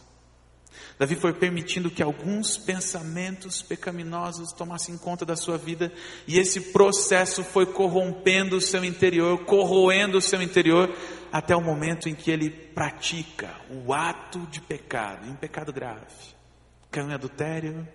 Davi 0.97 1.15
foi 1.15 1.33
permitindo 1.33 1.89
que 1.89 2.03
alguns 2.03 2.57
pensamentos 2.57 3.61
pecaminosos 3.61 4.51
tomassem 4.51 4.97
conta 4.97 5.25
da 5.25 5.35
sua 5.35 5.57
vida, 5.57 5.91
e 6.27 6.39
esse 6.39 6.71
processo 6.71 7.43
foi 7.43 7.65
corrompendo 7.65 8.57
o 8.57 8.61
seu 8.61 8.83
interior, 8.83 9.45
corroendo 9.45 10.17
o 10.17 10.21
seu 10.21 10.41
interior, 10.41 10.95
até 11.31 11.55
o 11.55 11.61
momento 11.61 12.07
em 12.07 12.15
que 12.15 12.29
ele 12.29 12.49
pratica 12.49 13.55
o 13.69 13.93
ato 13.93 14.39
de 14.51 14.61
pecado, 14.61 15.29
um 15.29 15.35
pecado 15.35 15.73
grave. 15.73 16.33
Caiu 16.91 17.09
em 17.09 17.13
adultério, 17.13 17.87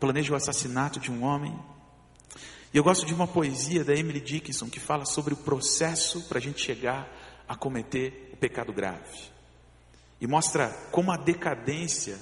planeja 0.00 0.32
o 0.32 0.36
assassinato 0.36 0.98
de 0.98 1.10
um 1.10 1.22
homem, 1.22 1.54
e 2.72 2.78
eu 2.78 2.84
gosto 2.84 3.06
de 3.06 3.14
uma 3.14 3.26
poesia 3.26 3.84
da 3.84 3.94
Emily 3.94 4.20
Dickinson 4.20 4.68
que 4.68 4.80
fala 4.80 5.04
sobre 5.04 5.34
o 5.34 5.36
processo 5.38 6.22
para 6.28 6.38
a 6.38 6.42
gente 6.42 6.60
chegar 6.60 7.08
a 7.48 7.54
cometer 7.54 8.30
o 8.32 8.36
pecado 8.36 8.72
grave. 8.72 9.35
E 10.20 10.26
mostra 10.26 10.68
como 10.90 11.12
a 11.12 11.16
decadência 11.16 12.18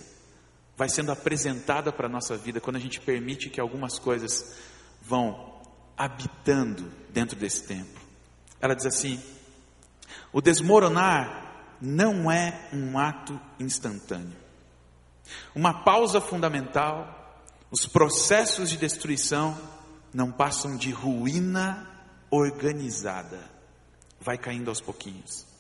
vai 0.77 0.89
sendo 0.89 1.13
apresentada 1.13 1.93
para 1.93 2.07
a 2.07 2.11
nossa 2.11 2.37
vida 2.37 2.61
quando 2.61 2.77
a 2.77 2.81
gente 2.81 3.01
permite 3.01 3.49
que 3.49 3.61
algumas 3.61 3.99
coisas 3.99 4.57
vão 5.01 5.63
habitando 5.97 6.91
dentro 7.11 7.39
desse 7.39 7.67
templo. 7.67 8.03
Ela 8.61 8.75
diz 8.75 8.87
assim: 8.87 9.23
o 10.33 10.41
desmoronar 10.41 11.77
não 11.81 12.31
é 12.31 12.69
um 12.73 12.99
ato 12.99 13.41
instantâneo. 13.61 14.37
Uma 15.55 15.85
pausa 15.85 16.21
fundamental, 16.21 17.43
os 17.71 17.87
processos 17.87 18.69
de 18.71 18.77
destruição 18.77 19.57
não 20.13 20.31
passam 20.31 20.77
de 20.77 20.91
ruína 20.91 21.89
organizada. 22.31 23.51
Vai 24.21 24.39
caindo 24.39 24.69
aos 24.69 24.81
pouquinhos. 24.81 25.54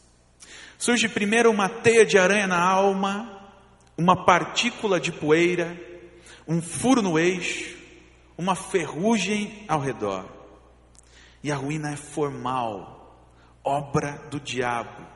Surge 0.78 1.08
primeiro 1.08 1.50
uma 1.50 1.68
teia 1.68 2.04
de 2.04 2.18
aranha 2.18 2.46
na 2.46 2.60
alma, 2.60 3.40
uma 3.96 4.24
partícula 4.24 5.00
de 5.00 5.12
poeira, 5.12 5.78
um 6.46 6.60
furo 6.60 7.00
no 7.00 7.18
eixo, 7.18 7.76
uma 8.36 8.54
ferrugem 8.54 9.64
ao 9.68 9.80
redor. 9.80 10.28
E 11.42 11.50
a 11.52 11.56
ruína 11.56 11.92
é 11.92 11.96
formal, 11.96 13.18
obra 13.62 14.12
do 14.30 14.40
diabo, 14.40 15.06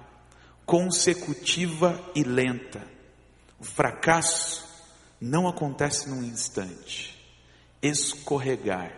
consecutiva 0.64 2.00
e 2.14 2.22
lenta. 2.22 2.82
O 3.58 3.64
fracasso 3.64 4.66
não 5.20 5.48
acontece 5.48 6.08
num 6.08 6.22
instante. 6.22 7.16
Escorregar 7.82 8.92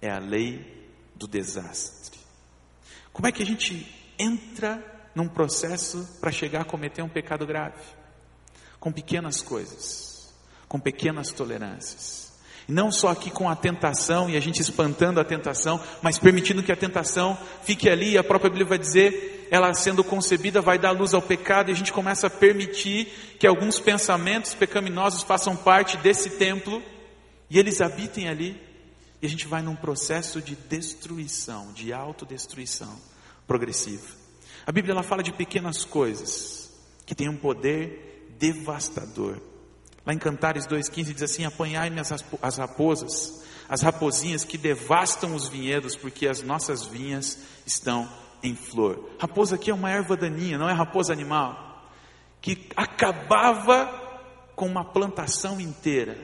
é 0.00 0.10
a 0.10 0.18
lei 0.18 0.90
do 1.14 1.26
desastre. 1.26 2.18
Como 3.12 3.28
é 3.28 3.32
que 3.32 3.42
a 3.42 3.46
gente 3.46 3.86
entra 4.18 4.91
num 5.14 5.28
processo 5.28 6.08
para 6.20 6.32
chegar 6.32 6.62
a 6.62 6.64
cometer 6.64 7.02
um 7.02 7.08
pecado 7.08 7.46
grave? 7.46 7.82
Com 8.80 8.92
pequenas 8.92 9.40
coisas, 9.40 10.32
com 10.68 10.80
pequenas 10.80 11.30
tolerâncias. 11.30 12.32
E 12.68 12.72
não 12.72 12.92
só 12.92 13.08
aqui 13.08 13.30
com 13.30 13.48
a 13.48 13.56
tentação 13.56 14.30
e 14.30 14.36
a 14.36 14.40
gente 14.40 14.60
espantando 14.60 15.20
a 15.20 15.24
tentação, 15.24 15.80
mas 16.00 16.18
permitindo 16.18 16.62
que 16.62 16.72
a 16.72 16.76
tentação 16.76 17.36
fique 17.64 17.88
ali, 17.88 18.12
e 18.12 18.18
a 18.18 18.24
própria 18.24 18.50
Bíblia 18.50 18.66
vai 18.66 18.78
dizer, 18.78 19.48
ela 19.50 19.74
sendo 19.74 20.04
concebida 20.04 20.60
vai 20.60 20.78
dar 20.78 20.92
luz 20.92 21.12
ao 21.12 21.20
pecado 21.20 21.68
e 21.68 21.72
a 21.72 21.76
gente 21.76 21.92
começa 21.92 22.26
a 22.26 22.30
permitir 22.30 23.06
que 23.38 23.46
alguns 23.46 23.78
pensamentos 23.78 24.54
pecaminosos 24.54 25.22
façam 25.22 25.56
parte 25.56 25.96
desse 25.98 26.30
templo 26.30 26.82
e 27.50 27.58
eles 27.58 27.80
habitem 27.80 28.28
ali. 28.28 28.60
E 29.20 29.26
a 29.26 29.28
gente 29.28 29.46
vai 29.46 29.62
num 29.62 29.76
processo 29.76 30.40
de 30.40 30.56
destruição, 30.56 31.72
de 31.72 31.92
autodestruição 31.92 32.98
progressiva. 33.46 34.21
A 34.66 34.72
Bíblia 34.72 34.92
ela 34.92 35.02
fala 35.02 35.22
de 35.22 35.32
pequenas 35.32 35.84
coisas 35.84 36.70
que 37.04 37.14
têm 37.14 37.28
um 37.28 37.36
poder 37.36 38.34
devastador. 38.38 39.40
Lá 40.04 40.12
em 40.12 40.18
Cantares 40.18 40.66
2,15 40.66 41.12
diz 41.12 41.22
assim: 41.22 41.44
Apanhai-me 41.44 42.00
as 42.00 42.56
raposas, 42.58 43.44
as 43.68 43.82
raposinhas 43.82 44.44
que 44.44 44.58
devastam 44.58 45.34
os 45.34 45.48
vinhedos, 45.48 45.96
porque 45.96 46.26
as 46.26 46.42
nossas 46.42 46.84
vinhas 46.86 47.38
estão 47.66 48.08
em 48.42 48.54
flor. 48.54 49.10
Raposa 49.18 49.54
aqui 49.54 49.70
é 49.70 49.74
uma 49.74 49.90
erva 49.90 50.16
daninha, 50.16 50.58
não 50.58 50.68
é 50.68 50.72
raposa 50.72 51.12
animal, 51.12 51.88
que 52.40 52.68
acabava 52.76 54.00
com 54.56 54.66
uma 54.66 54.84
plantação 54.84 55.60
inteira. 55.60 56.18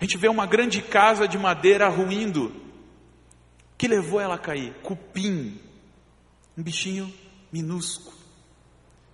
A 0.00 0.04
gente 0.04 0.16
vê 0.16 0.28
uma 0.28 0.46
grande 0.46 0.82
casa 0.82 1.26
de 1.26 1.38
madeira 1.38 1.88
ruindo. 1.88 2.62
Que 3.76 3.88
levou 3.88 4.20
ela 4.20 4.36
a 4.36 4.38
cair? 4.38 4.72
Cupim, 4.82 5.60
um 6.56 6.62
bichinho 6.62 7.12
minúsculo. 7.54 8.16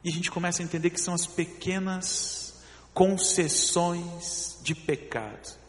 E 0.02 0.08
a 0.08 0.12
gente 0.12 0.30
começa 0.30 0.62
a 0.62 0.64
entender 0.64 0.88
que 0.88 1.00
são 1.00 1.12
as 1.12 1.26
pequenas 1.26 2.58
concessões 2.94 4.58
de 4.62 4.74
pecado. 4.74 5.60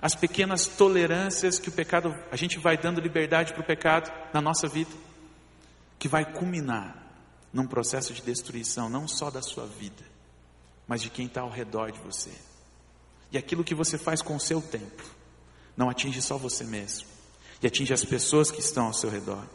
As 0.00 0.14
pequenas 0.14 0.66
tolerâncias 0.66 1.58
que 1.58 1.70
o 1.70 1.72
pecado, 1.72 2.14
a 2.30 2.36
gente 2.36 2.58
vai 2.58 2.76
dando 2.76 3.00
liberdade 3.00 3.54
para 3.54 3.62
o 3.62 3.66
pecado 3.66 4.12
na 4.34 4.42
nossa 4.42 4.68
vida, 4.68 4.90
que 5.98 6.06
vai 6.06 6.30
culminar 6.30 7.00
num 7.50 7.66
processo 7.66 8.12
de 8.12 8.20
destruição, 8.20 8.90
não 8.90 9.08
só 9.08 9.30
da 9.30 9.40
sua 9.40 9.66
vida, 9.66 10.04
mas 10.86 11.00
de 11.00 11.08
quem 11.08 11.26
está 11.26 11.40
ao 11.40 11.50
redor 11.50 11.92
de 11.92 12.00
você. 12.00 12.32
E 13.30 13.38
aquilo 13.38 13.64
que 13.64 13.74
você 13.74 13.96
faz 13.96 14.20
com 14.20 14.36
o 14.36 14.40
seu 14.40 14.60
tempo 14.60 15.02
não 15.74 15.88
atinge 15.88 16.20
só 16.20 16.36
você 16.36 16.64
mesmo, 16.64 17.06
e 17.62 17.66
atinge 17.66 17.94
as 17.94 18.04
pessoas 18.04 18.50
que 18.50 18.60
estão 18.60 18.86
ao 18.86 18.92
seu 18.92 19.08
redor. 19.08 19.46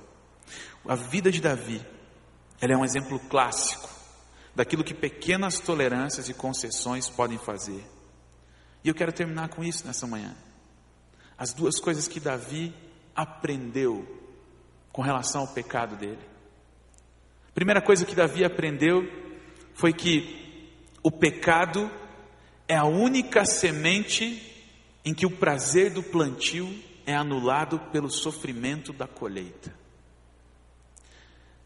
A 0.87 0.95
vida 0.95 1.31
de 1.31 1.41
Davi, 1.41 1.85
ela 2.59 2.73
é 2.73 2.77
um 2.77 2.85
exemplo 2.85 3.19
clássico 3.19 3.89
daquilo 4.55 4.83
que 4.83 4.93
pequenas 4.93 5.59
tolerâncias 5.59 6.29
e 6.29 6.33
concessões 6.33 7.07
podem 7.07 7.37
fazer. 7.37 7.83
E 8.83 8.89
eu 8.89 8.95
quero 8.95 9.11
terminar 9.11 9.49
com 9.49 9.63
isso 9.63 9.85
nessa 9.85 10.07
manhã. 10.07 10.35
As 11.37 11.53
duas 11.53 11.79
coisas 11.79 12.07
que 12.07 12.19
Davi 12.19 12.73
aprendeu 13.15 14.07
com 14.91 15.01
relação 15.01 15.41
ao 15.41 15.47
pecado 15.47 15.95
dele. 15.95 16.19
A 17.49 17.51
primeira 17.53 17.81
coisa 17.81 18.05
que 18.05 18.15
Davi 18.15 18.43
aprendeu 18.43 19.03
foi 19.73 19.93
que 19.93 20.71
o 21.03 21.11
pecado 21.11 21.91
é 22.67 22.75
a 22.75 22.85
única 22.85 23.45
semente 23.45 24.43
em 25.05 25.13
que 25.13 25.25
o 25.25 25.31
prazer 25.31 25.91
do 25.91 26.01
plantio 26.01 26.67
é 27.05 27.15
anulado 27.15 27.79
pelo 27.91 28.09
sofrimento 28.09 28.91
da 28.91 29.07
colheita. 29.07 29.73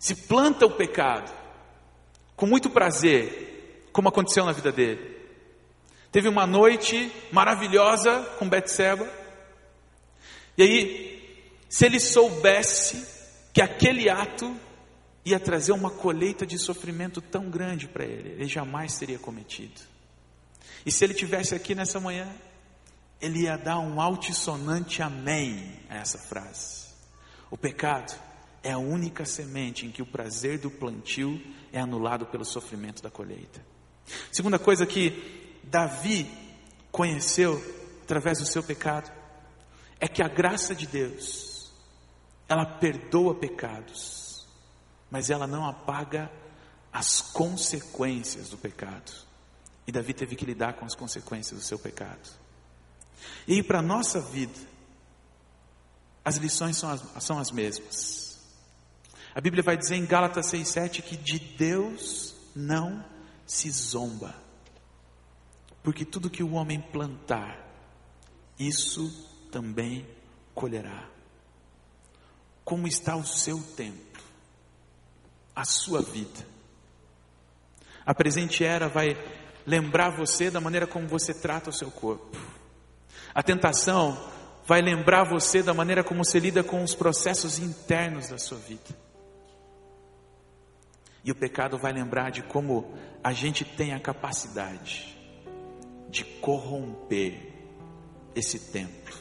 Se 0.02 0.16
planta 0.16 0.66
o 0.66 0.72
pecado 0.72 1.32
com 2.36 2.48
muito 2.48 2.72
prazer, 2.72 3.88
como 3.94 4.10
aconteceu 4.10 4.44
na 4.44 4.52
vida 4.52 4.72
dele. 4.72 5.16
Teve 6.12 6.28
uma 6.28 6.48
noite 6.48 7.12
maravilhosa 7.32 8.24
com 8.40 8.50
Betseba, 8.50 9.08
E 10.58 10.64
aí, 10.64 11.54
se 11.70 11.86
ele 11.86 12.00
soubesse 12.00 13.08
que 13.54 13.62
aquele 13.62 14.10
ato 14.10 14.58
ia 15.24 15.40
trazer 15.40 15.72
uma 15.72 15.92
colheita 15.92 16.48
de 16.48 16.58
sofrimento 16.58 17.22
tão 17.22 17.52
grande 17.52 17.88
para 17.88 18.04
ele, 18.04 18.30
ele 18.30 18.48
jamais 18.48 18.98
teria 18.98 19.20
cometido. 19.20 19.82
E 20.84 20.92
se 20.92 21.04
ele 21.04 21.14
tivesse 21.14 21.54
aqui 21.54 21.76
nessa 21.76 22.00
manhã, 22.00 22.28
ele 23.22 23.44
ia 23.44 23.56
dar 23.56 23.78
um 23.78 24.02
altissonante 24.02 25.04
amém 25.04 25.80
a 25.88 25.98
essa 25.98 26.18
frase. 26.18 26.88
O 27.52 27.58
pecado 27.58 28.31
é 28.64 28.72
a 28.72 28.78
única 28.78 29.26
semente 29.26 29.86
em 29.86 29.92
que 29.92 30.02
o 30.02 30.06
prazer 30.06 30.60
do 30.60 30.70
plantio 30.70 31.42
é 31.72 31.80
anulado 31.80 32.26
pelo 32.28 32.46
sofrimento 32.46 33.02
da 33.02 33.10
colheita. 33.10 33.66
Segunda 34.32 34.60
coisa 34.60 34.86
que 34.86 35.60
Davi 35.64 36.30
conheceu 36.92 37.62
através 38.04 38.40
do 38.40 38.46
seu 38.46 38.62
pecado 38.62 39.12
é 40.00 40.08
que 40.08 40.22
a 40.22 40.28
graça 40.28 40.76
de 40.76 40.86
Deus, 40.86 41.72
ela 42.48 42.66
perdoa 42.66 43.36
pecados, 43.36 44.48
mas 45.10 45.30
ela 45.30 45.48
não 45.48 45.66
apaga 45.66 46.32
as 46.92 47.22
consequências 47.22 48.50
do 48.50 48.58
pecado. 48.58 49.12
E 49.88 49.92
Davi 49.92 50.14
teve 50.14 50.36
que 50.36 50.46
lidar 50.46 50.74
com 50.74 50.86
as 50.86 50.96
consequências 50.96 51.60
do 51.60 51.66
seu 51.66 51.80
pecado. 51.80 52.30
E 53.48 53.64
para 53.64 53.80
a 53.80 53.84
nossa 53.84 54.20
vida, 54.20 54.60
as 56.24 56.38
lições 56.38 56.78
são 56.78 56.90
as, 56.90 57.24
são 57.24 57.40
as 57.40 57.52
mesmas. 57.52 58.31
A 59.34 59.40
Bíblia 59.40 59.64
vai 59.64 59.78
dizer 59.78 59.96
em 59.96 60.06
Gálatas 60.06 60.52
6,7 60.52 61.02
que 61.02 61.16
de 61.16 61.40
Deus 61.40 62.36
não 62.56 63.04
se 63.46 63.70
zomba, 63.72 64.36
porque 65.82 66.04
tudo 66.04 66.30
que 66.30 66.44
o 66.44 66.54
homem 66.54 66.82
plantar, 66.82 67.58
isso 68.60 69.10
também 69.52 70.06
colherá. 70.54 71.10
Como 72.64 72.88
está 72.88 73.16
o 73.16 73.26
seu 73.26 73.62
templo, 73.76 74.22
a 75.56 75.66
sua 75.66 76.02
vida? 76.02 76.46
A 78.06 78.14
presente 78.14 78.64
era 78.64 78.88
vai 78.88 79.16
lembrar 79.66 80.10
você 80.10 80.50
da 80.50 80.60
maneira 80.60 80.88
como 80.88 81.08
você 81.08 81.34
trata 81.34 81.70
o 81.70 81.74
seu 81.74 81.90
corpo. 81.90 82.38
A 83.34 83.42
tentação 83.42 84.30
vai 84.66 84.82
lembrar 84.82 85.24
você 85.24 85.64
da 85.64 85.74
maneira 85.74 86.04
como 86.04 86.24
você 86.24 86.40
lida 86.40 86.64
com 86.64 86.84
os 86.84 86.96
processos 86.96 87.60
internos 87.60 88.30
da 88.30 88.38
sua 88.38 88.58
vida. 88.58 89.11
E 91.24 91.32
o 91.32 91.36
pecado 91.36 91.78
vai 91.78 91.94
lembrar 91.94 92.32
de 92.32 92.42
como 92.42 92.94
a 93.24 93.32
gente 93.32 93.64
tem 93.64 93.94
a 93.94 94.00
capacidade 94.00 95.18
de 96.10 96.26
corromper 96.26 97.54
esse 98.36 98.72
templo. 98.72 99.16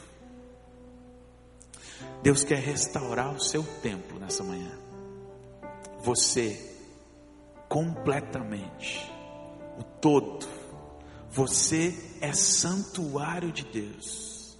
Deus 2.23 2.43
quer 2.43 2.59
restaurar 2.59 3.33
o 3.33 3.39
seu 3.39 3.63
templo 3.81 4.19
nessa 4.19 4.43
manhã. 4.43 4.71
Você, 5.99 6.75
completamente, 7.69 9.11
o 9.77 9.83
todo, 9.83 10.47
você 11.29 11.95
é 12.19 12.33
santuário 12.33 13.51
de 13.51 13.63
Deus. 13.65 14.59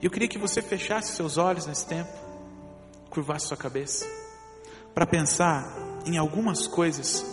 Eu 0.00 0.10
queria 0.10 0.28
que 0.28 0.38
você 0.38 0.60
fechasse 0.60 1.14
seus 1.14 1.38
olhos 1.38 1.66
nesse 1.66 1.86
tempo, 1.86 2.12
curvasse 3.08 3.46
sua 3.46 3.56
cabeça, 3.56 4.06
para 4.94 5.06
pensar 5.06 5.91
em 6.06 6.18
algumas 6.18 6.66
coisas 6.66 7.24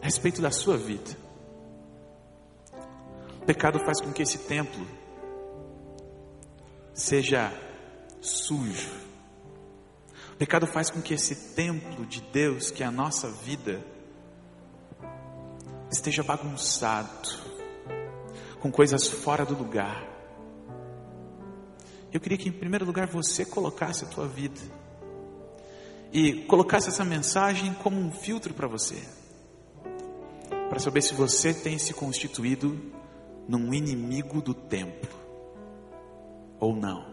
a 0.00 0.04
respeito 0.04 0.40
da 0.40 0.50
sua 0.50 0.76
vida. 0.76 1.16
O 3.40 3.44
pecado 3.44 3.78
faz 3.80 4.00
com 4.00 4.12
que 4.12 4.22
esse 4.22 4.38
templo 4.38 4.86
seja 6.94 7.52
sujo. 8.20 8.90
O 10.32 10.36
pecado 10.36 10.66
faz 10.66 10.90
com 10.90 11.00
que 11.00 11.14
esse 11.14 11.54
templo 11.54 12.06
de 12.06 12.20
Deus, 12.20 12.70
que 12.70 12.82
é 12.82 12.86
a 12.86 12.90
nossa 12.90 13.30
vida, 13.30 13.84
esteja 15.90 16.22
bagunçado, 16.22 17.28
com 18.60 18.70
coisas 18.70 19.08
fora 19.08 19.44
do 19.44 19.54
lugar. 19.54 20.08
Eu 22.12 22.20
queria 22.20 22.38
que, 22.38 22.48
em 22.48 22.52
primeiro 22.52 22.84
lugar, 22.84 23.06
você 23.06 23.44
colocasse 23.44 24.04
a 24.04 24.08
tua 24.08 24.26
vida 24.26 24.60
e 26.12 26.44
colocasse 26.44 26.88
essa 26.88 27.04
mensagem 27.04 27.72
como 27.74 27.98
um 27.98 28.12
filtro 28.12 28.52
para 28.52 28.68
você, 28.68 29.02
para 30.68 30.78
saber 30.78 31.02
se 31.02 31.14
você 31.14 31.54
tem 31.54 31.78
se 31.78 31.94
constituído 31.94 32.78
num 33.48 33.72
inimigo 33.72 34.42
do 34.42 34.52
templo 34.52 35.10
ou 36.60 36.76
não. 36.76 37.12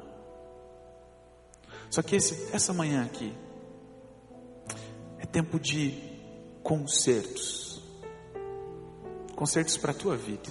Só 1.89 2.01
que 2.01 2.15
esse, 2.15 2.53
essa 2.53 2.73
manhã 2.73 3.03
aqui 3.05 3.33
é 5.17 5.25
tempo 5.25 5.59
de 5.59 5.97
concertos. 6.61 7.81
Concertos 9.35 9.77
para 9.77 9.91
a 9.91 9.95
tua 9.95 10.17
vida. 10.17 10.49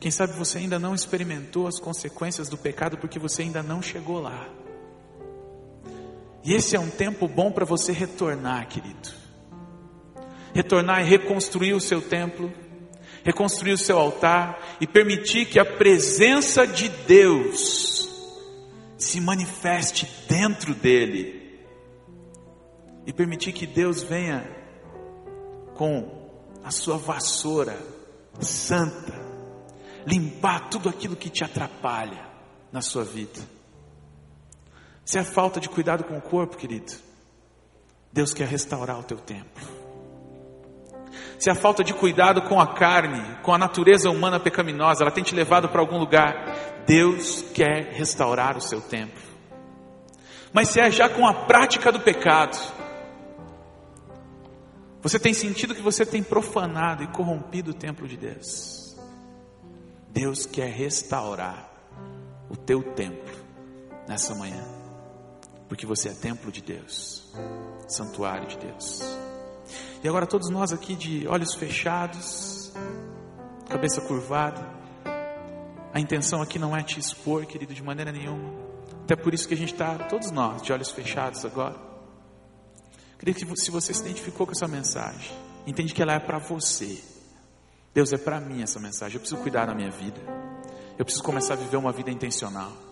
Quem 0.00 0.10
sabe 0.10 0.32
você 0.32 0.58
ainda 0.58 0.78
não 0.78 0.94
experimentou 0.94 1.66
as 1.66 1.78
consequências 1.78 2.48
do 2.48 2.56
pecado 2.56 2.96
porque 2.96 3.18
você 3.18 3.42
ainda 3.42 3.62
não 3.62 3.82
chegou 3.82 4.18
lá. 4.20 4.48
E 6.42 6.54
esse 6.54 6.74
é 6.74 6.80
um 6.80 6.90
tempo 6.90 7.28
bom 7.28 7.50
para 7.52 7.64
você 7.64 7.92
retornar, 7.92 8.68
querido. 8.68 9.10
Retornar 10.54 11.02
e 11.02 11.08
reconstruir 11.08 11.74
o 11.74 11.80
seu 11.80 12.00
templo, 12.00 12.52
reconstruir 13.22 13.72
o 13.72 13.78
seu 13.78 13.98
altar 13.98 14.58
e 14.80 14.86
permitir 14.86 15.46
que 15.46 15.58
a 15.58 15.64
presença 15.64 16.66
de 16.66 16.88
Deus 16.88 18.08
se 18.96 19.20
manifeste 19.20 20.08
dentro 20.28 20.74
dele 20.74 21.58
e 23.06 23.12
permitir 23.12 23.52
que 23.52 23.66
Deus 23.66 24.02
venha 24.02 24.44
com 25.74 26.30
a 26.62 26.70
sua 26.70 26.96
vassoura 26.96 27.78
santa, 28.40 29.14
limpar 30.06 30.68
tudo 30.68 30.88
aquilo 30.88 31.16
que 31.16 31.30
te 31.30 31.44
atrapalha 31.44 32.28
na 32.72 32.80
sua 32.80 33.04
vida. 33.04 33.40
Se 35.10 35.18
é 35.18 35.24
falta 35.24 35.58
de 35.58 35.68
cuidado 35.68 36.04
com 36.04 36.16
o 36.16 36.20
corpo, 36.20 36.56
querido, 36.56 36.92
Deus 38.12 38.32
quer 38.32 38.46
restaurar 38.46 38.96
o 38.96 39.02
teu 39.02 39.16
templo. 39.18 39.66
Se 41.36 41.50
é 41.50 41.54
falta 41.56 41.82
de 41.82 41.92
cuidado 41.92 42.42
com 42.42 42.60
a 42.60 42.74
carne, 42.74 43.20
com 43.42 43.52
a 43.52 43.58
natureza 43.58 44.08
humana 44.08 44.38
pecaminosa, 44.38 45.02
ela 45.02 45.10
tem 45.10 45.24
te 45.24 45.34
levado 45.34 45.68
para 45.68 45.80
algum 45.80 45.98
lugar, 45.98 46.84
Deus 46.86 47.42
quer 47.52 47.92
restaurar 47.92 48.56
o 48.56 48.60
seu 48.60 48.80
templo. 48.80 49.20
Mas 50.52 50.68
se 50.68 50.78
é 50.78 50.88
já 50.92 51.08
com 51.08 51.26
a 51.26 51.34
prática 51.34 51.90
do 51.90 51.98
pecado, 51.98 52.56
você 55.02 55.18
tem 55.18 55.34
sentido 55.34 55.74
que 55.74 55.82
você 55.82 56.06
tem 56.06 56.22
profanado 56.22 57.02
e 57.02 57.08
corrompido 57.08 57.72
o 57.72 57.74
templo 57.74 58.06
de 58.06 58.16
Deus. 58.16 58.96
Deus 60.08 60.46
quer 60.46 60.70
restaurar 60.70 61.68
o 62.48 62.56
teu 62.56 62.80
templo 62.94 63.34
nessa 64.06 64.36
manhã, 64.36 64.79
porque 65.70 65.86
você 65.86 66.08
é 66.08 66.12
templo 66.12 66.50
de 66.50 66.60
Deus, 66.60 67.32
santuário 67.86 68.48
de 68.48 68.58
Deus. 68.58 69.00
E 70.02 70.08
agora 70.08 70.26
todos 70.26 70.50
nós 70.50 70.72
aqui 70.72 70.96
de 70.96 71.28
olhos 71.28 71.54
fechados, 71.54 72.72
cabeça 73.68 74.00
curvada, 74.00 74.68
a 75.94 76.00
intenção 76.00 76.42
aqui 76.42 76.58
não 76.58 76.76
é 76.76 76.82
te 76.82 76.98
expor, 76.98 77.46
querido, 77.46 77.72
de 77.72 77.84
maneira 77.84 78.10
nenhuma. 78.10 78.52
Até 79.04 79.14
por 79.14 79.32
isso 79.32 79.46
que 79.46 79.54
a 79.54 79.56
gente 79.56 79.72
está, 79.72 79.96
todos 79.96 80.32
nós, 80.32 80.60
de 80.60 80.72
olhos 80.72 80.90
fechados 80.90 81.44
agora. 81.44 81.76
Queria 83.16 83.32
que 83.32 83.56
se 83.56 83.70
você 83.70 83.94
se 83.94 84.00
identificou 84.00 84.46
com 84.46 84.52
essa 84.52 84.66
mensagem, 84.66 85.30
entende 85.68 85.94
que 85.94 86.02
ela 86.02 86.14
é 86.14 86.18
para 86.18 86.38
você. 86.38 87.00
Deus 87.94 88.12
é 88.12 88.18
para 88.18 88.40
mim 88.40 88.60
essa 88.60 88.80
mensagem. 88.80 89.14
Eu 89.14 89.20
preciso 89.20 89.40
cuidar 89.40 89.66
da 89.66 89.74
minha 89.74 89.90
vida. 89.90 90.20
Eu 90.98 91.04
preciso 91.04 91.22
começar 91.22 91.54
a 91.54 91.56
viver 91.56 91.76
uma 91.76 91.92
vida 91.92 92.10
intencional. 92.10 92.89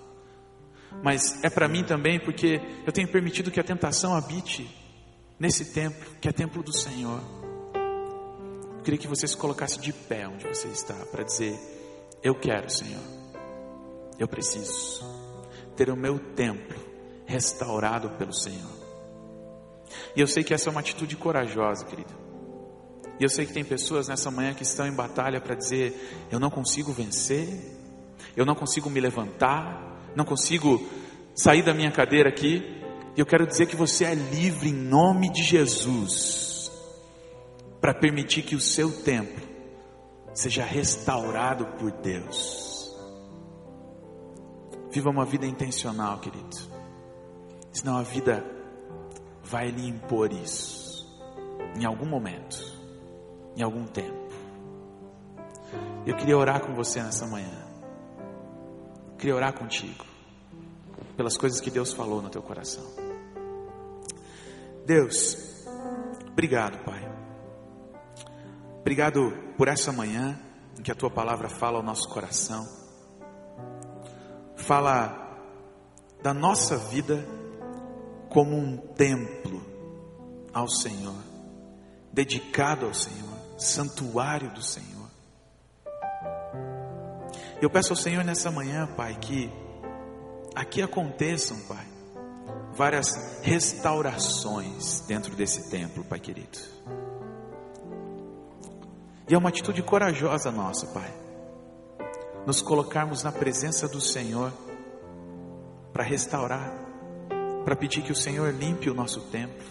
Mas 1.02 1.42
é 1.44 1.50
para 1.50 1.68
mim 1.68 1.84
também 1.84 2.18
porque 2.18 2.60
eu 2.86 2.92
tenho 2.92 3.08
permitido 3.08 3.50
que 3.50 3.60
a 3.60 3.64
tentação 3.64 4.14
habite 4.14 4.68
nesse 5.38 5.72
templo, 5.72 6.10
que 6.20 6.28
é 6.28 6.32
templo 6.32 6.62
do 6.62 6.72
Senhor. 6.72 7.20
Eu 8.76 8.82
queria 8.82 8.98
que 8.98 9.08
você 9.08 9.26
se 9.26 9.36
colocasse 9.36 9.80
de 9.80 9.92
pé 9.92 10.26
onde 10.26 10.46
você 10.46 10.68
está 10.68 10.94
para 11.06 11.22
dizer: 11.22 11.58
eu 12.22 12.34
quero, 12.34 12.68
Senhor. 12.70 13.02
Eu 14.18 14.26
preciso 14.26 15.04
ter 15.76 15.90
o 15.90 15.96
meu 15.96 16.18
templo 16.18 16.78
restaurado 17.24 18.10
pelo 18.10 18.32
Senhor. 18.32 18.78
E 20.16 20.20
eu 20.20 20.26
sei 20.26 20.42
que 20.42 20.52
essa 20.52 20.68
é 20.68 20.70
uma 20.70 20.80
atitude 20.80 21.16
corajosa, 21.16 21.84
querido. 21.84 22.12
E 23.20 23.24
eu 23.24 23.28
sei 23.28 23.46
que 23.46 23.52
tem 23.52 23.64
pessoas 23.64 24.08
nessa 24.08 24.30
manhã 24.30 24.54
que 24.54 24.62
estão 24.62 24.86
em 24.86 24.92
batalha 24.92 25.40
para 25.40 25.54
dizer: 25.54 26.26
eu 26.30 26.40
não 26.40 26.50
consigo 26.50 26.92
vencer, 26.92 27.48
eu 28.36 28.44
não 28.44 28.54
consigo 28.54 28.88
me 28.90 29.00
levantar, 29.00 29.97
não 30.18 30.24
consigo 30.24 30.84
sair 31.32 31.62
da 31.62 31.72
minha 31.72 31.92
cadeira 31.92 32.28
aqui. 32.28 32.60
E 33.16 33.20
eu 33.20 33.24
quero 33.24 33.46
dizer 33.46 33.66
que 33.66 33.76
você 33.76 34.04
é 34.04 34.14
livre 34.14 34.68
em 34.68 34.74
nome 34.74 35.30
de 35.30 35.44
Jesus 35.44 36.72
para 37.80 37.94
permitir 37.94 38.42
que 38.42 38.56
o 38.56 38.60
seu 38.60 38.90
templo 38.90 39.46
seja 40.34 40.64
restaurado 40.64 41.66
por 41.78 41.92
Deus. 41.92 42.92
Viva 44.90 45.08
uma 45.08 45.24
vida 45.24 45.46
intencional, 45.46 46.18
querido. 46.18 46.56
Senão 47.70 47.96
a 47.96 48.02
vida 48.02 48.44
vai 49.44 49.70
lhe 49.70 49.86
impor 49.86 50.32
isso. 50.32 51.06
Em 51.78 51.84
algum 51.84 52.06
momento. 52.06 52.56
Em 53.56 53.62
algum 53.62 53.84
tempo. 53.84 54.32
Eu 56.04 56.16
queria 56.16 56.36
orar 56.36 56.60
com 56.60 56.74
você 56.74 57.00
nessa 57.00 57.24
manhã. 57.26 57.68
Eu 59.12 59.16
queria 59.16 59.36
orar 59.36 59.52
contigo. 59.52 60.07
Pelas 61.18 61.36
coisas 61.36 61.60
que 61.60 61.68
Deus 61.68 61.92
falou 61.92 62.22
no 62.22 62.30
teu 62.30 62.40
coração. 62.40 62.84
Deus, 64.86 65.66
obrigado, 66.28 66.78
Pai. 66.84 67.12
Obrigado 68.78 69.32
por 69.56 69.66
essa 69.66 69.90
manhã 69.90 70.38
em 70.78 70.82
que 70.82 70.92
a 70.92 70.94
tua 70.94 71.10
palavra 71.10 71.48
fala 71.48 71.78
ao 71.78 71.82
nosso 71.82 72.08
coração. 72.08 72.64
Fala 74.54 75.36
da 76.22 76.32
nossa 76.32 76.76
vida 76.76 77.26
como 78.28 78.56
um 78.56 78.76
templo 78.76 79.60
ao 80.54 80.68
Senhor, 80.68 81.20
dedicado 82.12 82.86
ao 82.86 82.94
Senhor, 82.94 83.58
santuário 83.58 84.52
do 84.52 84.62
Senhor. 84.62 85.08
Eu 87.60 87.68
peço 87.68 87.92
ao 87.92 87.96
Senhor 87.96 88.24
nessa 88.24 88.52
manhã, 88.52 88.86
Pai, 88.86 89.16
que 89.20 89.50
aqui 90.58 90.82
aconteçam, 90.82 91.56
Pai, 91.68 91.86
várias 92.74 93.40
restaurações 93.42 95.00
dentro 95.06 95.34
desse 95.36 95.70
templo, 95.70 96.02
Pai 96.02 96.18
querido. 96.18 96.58
E 99.28 99.34
é 99.34 99.38
uma 99.38 99.50
atitude 99.50 99.82
corajosa 99.82 100.50
nossa, 100.50 100.88
Pai, 100.88 101.14
nos 102.44 102.60
colocarmos 102.60 103.22
na 103.22 103.30
presença 103.30 103.86
do 103.86 104.00
Senhor 104.00 104.52
para 105.92 106.02
restaurar, 106.02 106.72
para 107.64 107.76
pedir 107.76 108.02
que 108.02 108.12
o 108.12 108.16
Senhor 108.16 108.52
limpe 108.52 108.90
o 108.90 108.94
nosso 108.94 109.20
templo. 109.30 109.66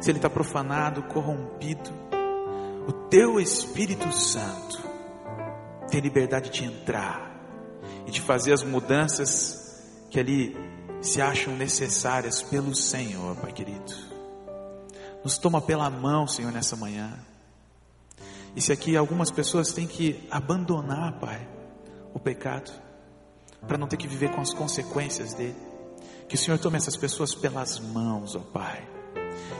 Se 0.00 0.10
ele 0.10 0.18
está 0.18 0.30
profanado, 0.30 1.02
corrompido, 1.04 1.90
o 2.88 2.92
teu 3.08 3.38
Espírito 3.38 4.10
Santo 4.12 4.80
tem 5.90 6.00
liberdade 6.00 6.48
de 6.48 6.64
entrar 6.64 7.30
e 8.06 8.10
de 8.10 8.20
fazer 8.22 8.52
as 8.52 8.62
mudanças 8.62 9.59
que 10.10 10.18
ali 10.18 10.56
se 11.00 11.20
acham 11.22 11.56
necessárias 11.56 12.42
pelo 12.42 12.74
Senhor, 12.74 13.36
Pai 13.36 13.52
querido. 13.52 13.92
Nos 15.24 15.38
toma 15.38 15.60
pela 15.60 15.88
mão, 15.88 16.26
Senhor, 16.26 16.52
nessa 16.52 16.76
manhã. 16.76 17.12
E 18.54 18.60
se 18.60 18.72
aqui 18.72 18.96
algumas 18.96 19.30
pessoas 19.30 19.72
têm 19.72 19.86
que 19.86 20.26
abandonar, 20.30 21.18
Pai, 21.20 21.46
o 22.12 22.18
pecado, 22.18 22.70
para 23.66 23.78
não 23.78 23.86
ter 23.86 23.96
que 23.96 24.08
viver 24.08 24.30
com 24.30 24.40
as 24.40 24.52
consequências 24.52 25.34
dele, 25.34 25.56
que 26.28 26.34
o 26.34 26.38
Senhor 26.38 26.58
tome 26.58 26.76
essas 26.76 26.96
pessoas 26.96 27.34
pelas 27.34 27.78
mãos, 27.78 28.34
ó 28.34 28.40
Pai, 28.40 28.86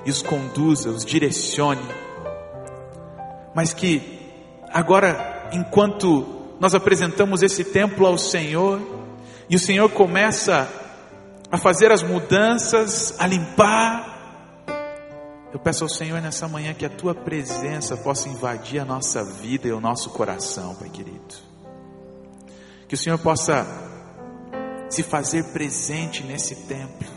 e 0.04 0.10
os 0.10 0.22
conduza, 0.22 0.90
os 0.90 1.04
direcione, 1.04 1.82
mas 3.54 3.72
que 3.72 4.20
agora 4.72 5.50
enquanto 5.52 6.54
nós 6.58 6.74
apresentamos 6.74 7.42
esse 7.42 7.64
templo 7.64 8.06
ao 8.06 8.18
Senhor, 8.18 8.80
e 9.50 9.56
o 9.56 9.58
Senhor 9.58 9.90
começa 9.90 10.68
a 11.50 11.58
fazer 11.58 11.90
as 11.90 12.02
mudanças, 12.02 13.18
a 13.18 13.26
limpar, 13.26 14.10
eu 15.52 15.58
peço 15.58 15.82
ao 15.82 15.90
Senhor 15.90 16.22
nessa 16.22 16.46
manhã 16.46 16.72
que 16.72 16.86
a 16.86 16.88
tua 16.88 17.12
presença 17.12 17.96
possa 17.96 18.28
invadir 18.28 18.80
a 18.80 18.84
nossa 18.84 19.24
vida 19.24 19.66
e 19.66 19.72
o 19.72 19.80
nosso 19.80 20.10
coração, 20.10 20.76
Pai 20.76 20.88
querido. 20.88 21.34
Que 22.86 22.94
o 22.94 22.98
Senhor 22.98 23.18
possa 23.18 23.66
se 24.88 25.02
fazer 25.02 25.52
presente 25.52 26.22
nesse 26.22 26.54
templo. 26.68 27.08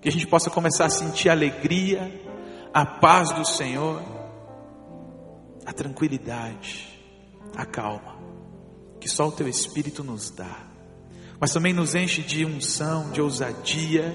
Que 0.00 0.08
a 0.08 0.12
gente 0.12 0.26
possa 0.28 0.48
começar 0.48 0.84
a 0.84 0.90
sentir 0.90 1.28
a 1.28 1.32
alegria, 1.32 2.10
a 2.72 2.86
paz 2.86 3.32
do 3.32 3.44
Senhor, 3.44 4.00
a 5.66 5.72
tranquilidade 5.72 6.88
a 7.56 7.66
calma 7.66 8.20
que 9.00 9.08
só 9.08 9.26
o 9.26 9.32
teu 9.32 9.48
Espírito 9.48 10.04
nos 10.04 10.30
dá, 10.30 10.69
mas 11.40 11.52
também 11.52 11.72
nos 11.72 11.94
enche 11.94 12.20
de 12.20 12.44
unção, 12.44 13.10
de 13.10 13.22
ousadia, 13.22 14.14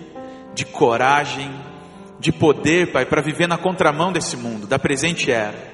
de 0.53 0.63
coragem, 0.65 1.51
de 2.19 2.31
poder, 2.31 2.91
Pai, 2.91 3.05
para 3.05 3.21
viver 3.21 3.47
na 3.47 3.57
contramão 3.57 4.13
desse 4.13 4.37
mundo, 4.37 4.67
da 4.67 4.77
presente 4.77 5.31
era, 5.31 5.73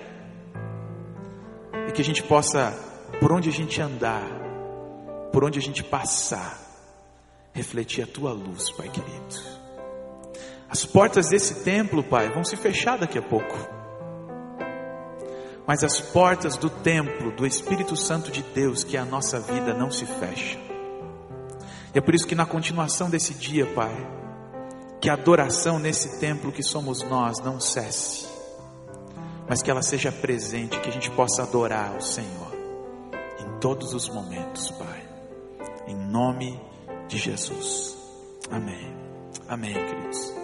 e 1.89 1.91
que 1.91 2.01
a 2.01 2.05
gente 2.05 2.23
possa, 2.23 2.71
por 3.19 3.33
onde 3.33 3.49
a 3.49 3.51
gente 3.51 3.81
andar, 3.81 4.25
por 5.31 5.43
onde 5.43 5.59
a 5.59 5.61
gente 5.61 5.83
passar, 5.83 6.57
refletir 7.53 8.03
a 8.03 8.07
tua 8.07 8.31
luz, 8.31 8.71
Pai 8.71 8.87
querido. 8.87 9.61
As 10.69 10.85
portas 10.85 11.27
desse 11.27 11.65
templo, 11.65 12.01
Pai, 12.01 12.29
vão 12.29 12.45
se 12.45 12.55
fechar 12.55 12.97
daqui 12.97 13.17
a 13.17 13.21
pouco 13.21 13.81
mas 15.67 15.83
as 15.83 16.01
portas 16.01 16.57
do 16.57 16.69
templo, 16.69 17.31
do 17.31 17.45
Espírito 17.45 17.95
Santo 17.95 18.31
de 18.31 18.41
Deus, 18.41 18.83
que 18.83 18.97
é 18.97 18.99
a 18.99 19.05
nossa 19.05 19.39
vida, 19.39 19.73
não 19.73 19.91
se 19.91 20.05
fecham. 20.05 20.70
E 21.93 21.97
é 21.97 22.01
por 22.01 22.15
isso 22.15 22.27
que 22.27 22.35
na 22.35 22.45
continuação 22.45 23.09
desse 23.09 23.33
dia, 23.33 23.65
Pai, 23.73 23.95
que 24.99 25.09
a 25.09 25.13
adoração 25.13 25.79
nesse 25.79 26.19
templo 26.19 26.51
que 26.51 26.63
somos 26.63 27.01
nós 27.03 27.39
não 27.39 27.59
cesse, 27.59 28.27
mas 29.49 29.61
que 29.61 29.69
ela 29.69 29.81
seja 29.81 30.11
presente, 30.11 30.79
que 30.79 30.89
a 30.89 30.91
gente 30.91 31.11
possa 31.11 31.43
adorar 31.43 31.97
o 31.97 32.01
Senhor 32.01 32.51
em 33.39 33.59
todos 33.59 33.93
os 33.93 34.07
momentos, 34.07 34.71
Pai, 34.71 35.03
em 35.87 35.95
nome 35.95 36.59
de 37.07 37.17
Jesus. 37.17 37.97
Amém. 38.49 38.95
Amém, 39.47 39.73
queridos. 39.73 40.40